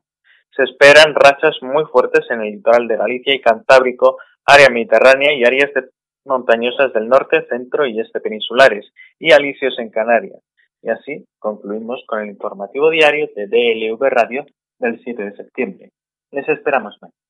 Se 0.56 0.64
esperan 0.64 1.14
rachas 1.14 1.58
muy 1.62 1.84
fuertes 1.92 2.26
en 2.30 2.40
el 2.40 2.54
litoral 2.54 2.88
de 2.88 2.96
Galicia 2.96 3.36
y 3.36 3.42
Cantábrico, 3.42 4.20
área 4.46 4.70
mediterránea 4.70 5.34
y 5.34 5.44
áreas 5.44 5.72
montañosas 6.24 6.94
del 6.94 7.10
norte, 7.10 7.46
centro 7.50 7.86
y 7.86 8.00
este 8.00 8.22
peninsulares, 8.22 8.94
y 9.20 9.34
alisios 9.34 9.78
en 9.80 9.90
Canarias. 9.90 10.40
Y 10.82 10.90
así 10.90 11.26
concluimos 11.40 12.02
con 12.08 12.22
el 12.22 12.30
informativo 12.30 12.90
diario 12.90 13.28
de 13.36 13.48
DLV 13.48 14.02
Radio 14.10 14.46
del 14.80 14.98
7 15.04 15.24
de 15.24 15.36
septiembre. 15.36 15.92
Les 16.32 16.48
esperamos 16.48 16.96
mañana. 17.02 17.29